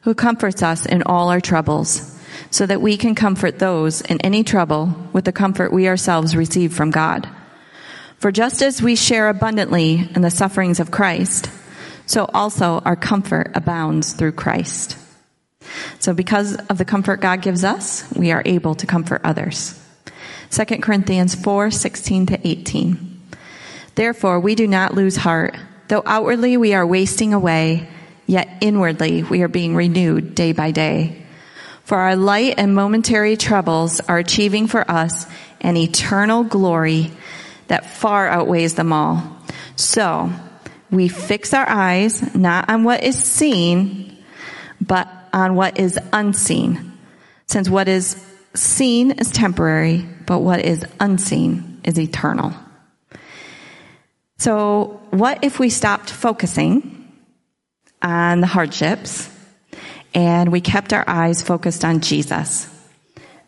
who 0.00 0.12
comforts 0.12 0.60
us 0.60 0.84
in 0.84 1.04
all 1.04 1.28
our 1.28 1.40
troubles, 1.40 2.18
so 2.50 2.66
that 2.66 2.82
we 2.82 2.96
can 2.96 3.14
comfort 3.14 3.60
those 3.60 4.00
in 4.00 4.20
any 4.22 4.42
trouble 4.42 4.92
with 5.12 5.24
the 5.24 5.30
comfort 5.30 5.72
we 5.72 5.86
ourselves 5.86 6.34
receive 6.34 6.74
from 6.74 6.90
God. 6.90 7.28
For 8.16 8.32
just 8.32 8.60
as 8.60 8.82
we 8.82 8.96
share 8.96 9.28
abundantly 9.28 10.10
in 10.16 10.22
the 10.22 10.32
sufferings 10.32 10.80
of 10.80 10.90
Christ, 10.90 11.48
so 12.06 12.28
also 12.34 12.80
our 12.80 12.96
comfort 12.96 13.52
abounds 13.54 14.14
through 14.14 14.32
Christ. 14.32 14.98
So 16.00 16.12
because 16.12 16.56
of 16.56 16.76
the 16.76 16.84
comfort 16.84 17.20
God 17.20 17.40
gives 17.40 17.62
us, 17.62 18.04
we 18.16 18.32
are 18.32 18.42
able 18.44 18.74
to 18.74 18.86
comfort 18.86 19.20
others. 19.22 19.80
2 20.50 20.64
Corinthians 20.78 21.36
4, 21.36 21.70
16 21.70 22.26
to 22.26 22.48
18. 22.48 23.20
Therefore, 23.94 24.40
we 24.40 24.56
do 24.56 24.66
not 24.66 24.94
lose 24.94 25.14
heart. 25.14 25.56
Though 25.86 26.02
outwardly 26.04 26.56
we 26.56 26.74
are 26.74 26.86
wasting 26.86 27.32
away, 27.32 27.88
yet 28.28 28.58
inwardly 28.60 29.24
we 29.24 29.42
are 29.42 29.48
being 29.48 29.74
renewed 29.74 30.36
day 30.36 30.52
by 30.52 30.70
day. 30.70 31.24
For 31.82 31.96
our 31.98 32.14
light 32.14 32.54
and 32.58 32.74
momentary 32.74 33.36
troubles 33.36 33.98
are 34.00 34.18
achieving 34.18 34.68
for 34.68 34.88
us 34.88 35.26
an 35.60 35.76
eternal 35.76 36.44
glory 36.44 37.10
that 37.66 37.90
far 37.90 38.28
outweighs 38.28 38.74
them 38.74 38.92
all. 38.92 39.36
So, 39.74 40.30
we 40.90 41.08
fix 41.08 41.52
our 41.52 41.68
eyes 41.68 42.34
not 42.34 42.68
on 42.68 42.84
what 42.84 43.02
is 43.02 43.16
seen, 43.18 44.16
but 44.80 45.08
on 45.32 45.54
what 45.54 45.78
is 45.78 45.98
unseen. 46.12 46.92
Since 47.46 47.68
what 47.68 47.88
is 47.88 48.22
seen 48.54 49.12
is 49.12 49.30
temporary, 49.30 50.06
but 50.26 50.40
what 50.40 50.60
is 50.60 50.84
unseen 51.00 51.80
is 51.84 51.98
eternal. 51.98 52.52
So, 54.38 55.00
what 55.10 55.42
if 55.42 55.58
we 55.58 55.70
stopped 55.70 56.10
focusing 56.10 56.97
on 58.02 58.40
the 58.40 58.46
hardships 58.46 59.28
and 60.14 60.50
we 60.50 60.60
kept 60.60 60.92
our 60.92 61.04
eyes 61.08 61.42
focused 61.42 61.84
on 61.84 62.00
Jesus? 62.00 62.68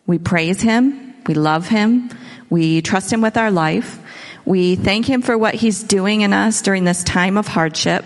We 0.06 0.18
praise 0.18 0.60
Him, 0.60 1.14
we 1.26 1.34
love 1.34 1.68
Him, 1.68 2.10
we 2.48 2.82
trust 2.82 3.12
Him 3.12 3.20
with 3.20 3.36
our 3.36 3.50
life, 3.50 3.98
we 4.44 4.76
thank 4.76 5.06
Him 5.06 5.22
for 5.22 5.36
what 5.36 5.54
He's 5.54 5.82
doing 5.82 6.22
in 6.22 6.32
us 6.32 6.62
during 6.62 6.84
this 6.84 7.04
time 7.04 7.36
of 7.36 7.46
hardship 7.46 8.04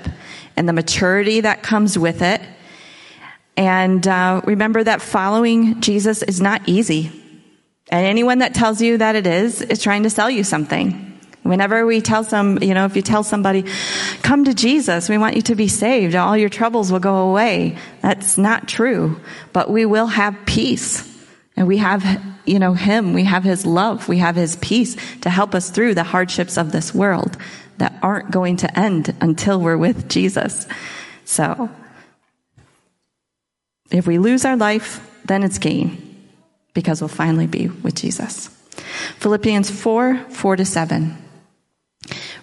and 0.56 0.68
the 0.68 0.72
maturity 0.72 1.40
that 1.40 1.62
comes 1.62 1.98
with 1.98 2.22
it. 2.22 2.40
And 3.56 4.06
uh, 4.06 4.42
remember 4.44 4.82
that 4.82 5.00
following 5.00 5.80
Jesus 5.80 6.22
is 6.22 6.40
not 6.40 6.68
easy. 6.68 7.12
And 7.90 8.06
anyone 8.06 8.38
that 8.38 8.54
tells 8.54 8.80
you 8.80 8.98
that 8.98 9.14
it 9.14 9.26
is, 9.26 9.62
is 9.62 9.82
trying 9.82 10.02
to 10.04 10.10
sell 10.10 10.30
you 10.30 10.42
something. 10.42 11.13
Whenever 11.44 11.84
we 11.84 12.00
tell 12.00 12.24
some, 12.24 12.62
you 12.62 12.72
know, 12.72 12.86
if 12.86 12.96
you 12.96 13.02
tell 13.02 13.22
somebody, 13.22 13.66
come 14.22 14.44
to 14.44 14.54
Jesus, 14.54 15.10
we 15.10 15.18
want 15.18 15.36
you 15.36 15.42
to 15.42 15.54
be 15.54 15.68
saved, 15.68 16.14
all 16.14 16.36
your 16.36 16.48
troubles 16.48 16.90
will 16.90 17.00
go 17.00 17.28
away. 17.28 17.76
That's 18.00 18.38
not 18.38 18.66
true. 18.66 19.20
But 19.52 19.68
we 19.68 19.84
will 19.84 20.06
have 20.06 20.46
peace. 20.46 21.06
And 21.54 21.68
we 21.68 21.76
have, 21.76 22.02
you 22.46 22.58
know, 22.58 22.72
Him, 22.72 23.12
we 23.12 23.24
have 23.24 23.44
His 23.44 23.66
love, 23.66 24.08
we 24.08 24.18
have 24.18 24.36
His 24.36 24.56
peace 24.56 24.96
to 25.20 25.28
help 25.28 25.54
us 25.54 25.68
through 25.68 25.94
the 25.94 26.02
hardships 26.02 26.56
of 26.56 26.72
this 26.72 26.94
world 26.94 27.36
that 27.76 27.94
aren't 28.02 28.30
going 28.30 28.56
to 28.56 28.78
end 28.78 29.14
until 29.20 29.60
we're 29.60 29.76
with 29.76 30.08
Jesus. 30.08 30.66
So, 31.26 31.68
if 33.90 34.06
we 34.06 34.16
lose 34.16 34.46
our 34.46 34.56
life, 34.56 35.06
then 35.26 35.42
it's 35.42 35.58
gain 35.58 36.00
because 36.72 37.02
we'll 37.02 37.08
finally 37.08 37.46
be 37.46 37.68
with 37.68 37.94
Jesus. 37.94 38.48
Philippians 39.18 39.70
4, 39.70 40.16
4 40.30 40.56
to 40.56 40.64
7. 40.64 41.18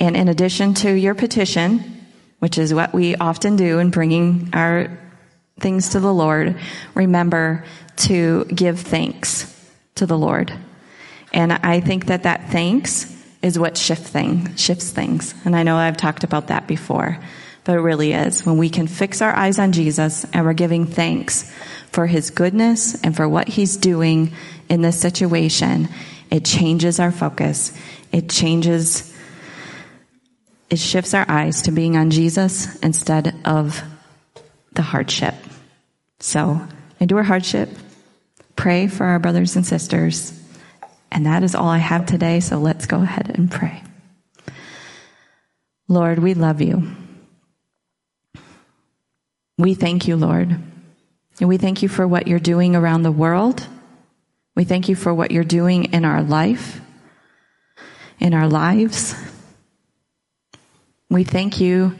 And 0.00 0.16
in 0.16 0.28
addition 0.28 0.74
to 0.74 0.92
your 0.92 1.14
petition, 1.14 2.06
which 2.40 2.58
is 2.58 2.74
what 2.74 2.92
we 2.92 3.14
often 3.14 3.56
do 3.56 3.78
in 3.78 3.90
bringing 3.90 4.50
our 4.52 4.98
things 5.60 5.90
to 5.90 6.00
the 6.00 6.12
Lord, 6.12 6.58
remember 6.94 7.64
to 7.96 8.46
give 8.46 8.80
thanks 8.80 9.46
to 9.96 10.06
the 10.06 10.18
Lord. 10.18 10.52
And 11.32 11.52
I 11.52 11.80
think 11.80 12.06
that 12.06 12.24
that 12.24 12.50
thanks 12.50 13.16
is 13.42 13.58
what 13.58 13.76
shift 13.76 14.06
thing, 14.06 14.56
shifts 14.56 14.90
things. 14.90 15.34
And 15.44 15.54
I 15.54 15.62
know 15.62 15.76
I've 15.76 15.96
talked 15.96 16.24
about 16.24 16.48
that 16.48 16.66
before 16.66 17.20
but 17.64 17.76
it 17.76 17.80
really 17.80 18.12
is. 18.12 18.44
When 18.44 18.56
we 18.56 18.70
can 18.70 18.86
fix 18.86 19.22
our 19.22 19.34
eyes 19.34 19.58
on 19.58 19.72
Jesus 19.72 20.24
and 20.32 20.44
we're 20.44 20.54
giving 20.54 20.86
thanks 20.86 21.50
for 21.92 22.06
his 22.06 22.30
goodness 22.30 23.00
and 23.02 23.14
for 23.14 23.28
what 23.28 23.48
he's 23.48 23.76
doing 23.76 24.32
in 24.68 24.82
this 24.82 25.00
situation, 25.00 25.88
it 26.30 26.44
changes 26.44 27.00
our 27.00 27.12
focus. 27.12 27.72
It 28.12 28.28
changes, 28.28 29.09
it 30.70 30.78
shifts 30.78 31.14
our 31.14 31.26
eyes 31.28 31.62
to 31.62 31.72
being 31.72 31.96
on 31.96 32.10
Jesus 32.10 32.78
instead 32.80 33.34
of 33.44 33.82
the 34.72 34.82
hardship. 34.82 35.34
So 36.20 36.60
endure 37.00 37.24
hardship, 37.24 37.68
pray 38.54 38.86
for 38.86 39.04
our 39.04 39.18
brothers 39.18 39.56
and 39.56 39.66
sisters. 39.66 40.32
And 41.10 41.26
that 41.26 41.42
is 41.42 41.56
all 41.56 41.68
I 41.68 41.78
have 41.78 42.06
today, 42.06 42.38
so 42.38 42.58
let's 42.58 42.86
go 42.86 43.02
ahead 43.02 43.32
and 43.34 43.50
pray. 43.50 43.82
Lord, 45.88 46.20
we 46.20 46.34
love 46.34 46.60
you. 46.60 46.88
We 49.58 49.74
thank 49.74 50.06
you, 50.06 50.16
Lord. 50.16 50.56
And 51.40 51.48
we 51.48 51.56
thank 51.56 51.82
you 51.82 51.88
for 51.88 52.06
what 52.06 52.28
you're 52.28 52.38
doing 52.38 52.76
around 52.76 53.02
the 53.02 53.10
world. 53.10 53.66
We 54.54 54.62
thank 54.64 54.88
you 54.88 54.94
for 54.94 55.12
what 55.12 55.32
you're 55.32 55.42
doing 55.42 55.86
in 55.86 56.04
our 56.04 56.22
life, 56.22 56.80
in 58.20 58.34
our 58.34 58.46
lives. 58.46 59.16
We 61.10 61.24
thank 61.24 61.60
you 61.60 61.96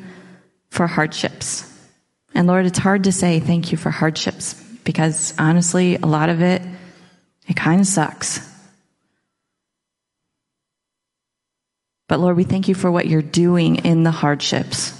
for 0.70 0.86
hardships, 0.86 1.66
And 2.32 2.46
Lord, 2.46 2.64
it's 2.64 2.78
hard 2.78 3.04
to 3.04 3.12
say 3.12 3.40
thank 3.40 3.72
you 3.72 3.76
for 3.76 3.90
hardships 3.90 4.54
because 4.84 5.34
honestly, 5.36 5.96
a 5.96 6.06
lot 6.06 6.28
of 6.28 6.42
it, 6.42 6.62
it 7.48 7.56
kind 7.56 7.80
of 7.80 7.88
sucks. 7.88 8.38
But 12.08 12.20
Lord, 12.20 12.36
we 12.36 12.44
thank 12.44 12.68
you 12.68 12.76
for 12.76 12.88
what 12.88 13.08
you're 13.08 13.20
doing 13.20 13.84
in 13.84 14.04
the 14.04 14.12
hardships. 14.12 14.96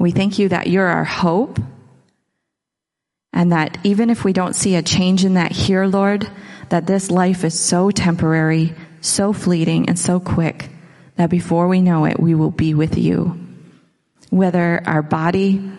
We 0.00 0.10
thank 0.10 0.40
you 0.40 0.48
that 0.48 0.66
you're 0.66 0.86
our 0.86 1.04
hope 1.04 1.60
and 3.32 3.52
that 3.52 3.78
even 3.84 4.10
if 4.10 4.24
we 4.24 4.32
don't 4.32 4.56
see 4.56 4.74
a 4.74 4.82
change 4.82 5.24
in 5.24 5.34
that 5.34 5.52
here, 5.52 5.86
Lord, 5.86 6.28
that 6.70 6.88
this 6.88 7.08
life 7.08 7.44
is 7.44 7.58
so 7.58 7.92
temporary, 7.92 8.74
so 9.00 9.32
fleeting, 9.32 9.88
and 9.88 9.96
so 9.96 10.18
quick 10.18 10.71
that 11.16 11.30
before 11.30 11.68
we 11.68 11.80
know 11.80 12.04
it, 12.04 12.18
we 12.18 12.34
will 12.34 12.50
be 12.50 12.74
with 12.74 12.96
you. 12.96 13.38
Whether 14.30 14.82
our 14.86 15.02
body 15.02 15.70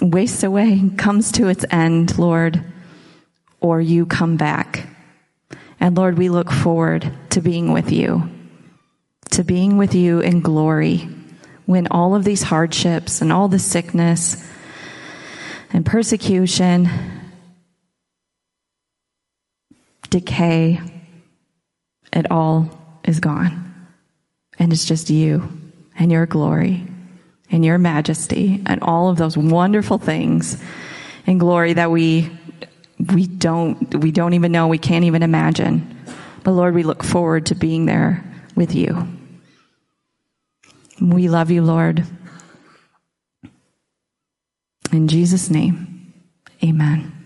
wastes 0.00 0.42
away, 0.42 0.90
comes 0.96 1.32
to 1.32 1.48
its 1.48 1.64
end, 1.70 2.18
Lord, 2.18 2.62
or 3.60 3.80
you 3.80 4.06
come 4.06 4.36
back. 4.36 4.86
And 5.80 5.96
Lord, 5.96 6.18
we 6.18 6.28
look 6.28 6.50
forward 6.50 7.12
to 7.30 7.40
being 7.40 7.72
with 7.72 7.90
you, 7.90 8.28
to 9.30 9.44
being 9.44 9.76
with 9.76 9.94
you 9.94 10.20
in 10.20 10.40
glory 10.40 11.08
when 11.66 11.86
all 11.90 12.14
of 12.14 12.24
these 12.24 12.42
hardships 12.42 13.20
and 13.20 13.32
all 13.32 13.48
the 13.48 13.58
sickness 13.58 14.42
and 15.70 15.84
persecution, 15.84 16.88
decay, 20.08 20.80
it 22.12 22.30
all 22.30 22.70
is 23.04 23.20
gone. 23.20 23.67
And 24.58 24.72
it's 24.72 24.84
just 24.84 25.10
you 25.10 25.48
and 25.98 26.10
your 26.10 26.26
glory 26.26 26.86
and 27.50 27.64
your 27.64 27.78
majesty 27.78 28.62
and 28.66 28.82
all 28.82 29.08
of 29.08 29.16
those 29.16 29.36
wonderful 29.36 29.98
things 29.98 30.62
and 31.26 31.38
glory 31.40 31.74
that 31.74 31.90
we 31.90 32.30
we 33.14 33.26
don't 33.26 33.94
we 34.02 34.10
don't 34.10 34.34
even 34.34 34.50
know 34.50 34.66
we 34.66 34.78
can't 34.78 35.04
even 35.04 35.22
imagine. 35.22 35.96
But 36.42 36.52
lord 36.52 36.74
we 36.74 36.82
look 36.82 37.02
forward 37.02 37.46
to 37.46 37.54
being 37.54 37.86
there 37.86 38.24
with 38.56 38.74
you. 38.74 39.06
We 41.00 41.28
love 41.28 41.50
you 41.50 41.62
lord. 41.62 42.04
In 44.90 45.06
jesus 45.06 45.50
name 45.50 46.12
amen 46.64 47.17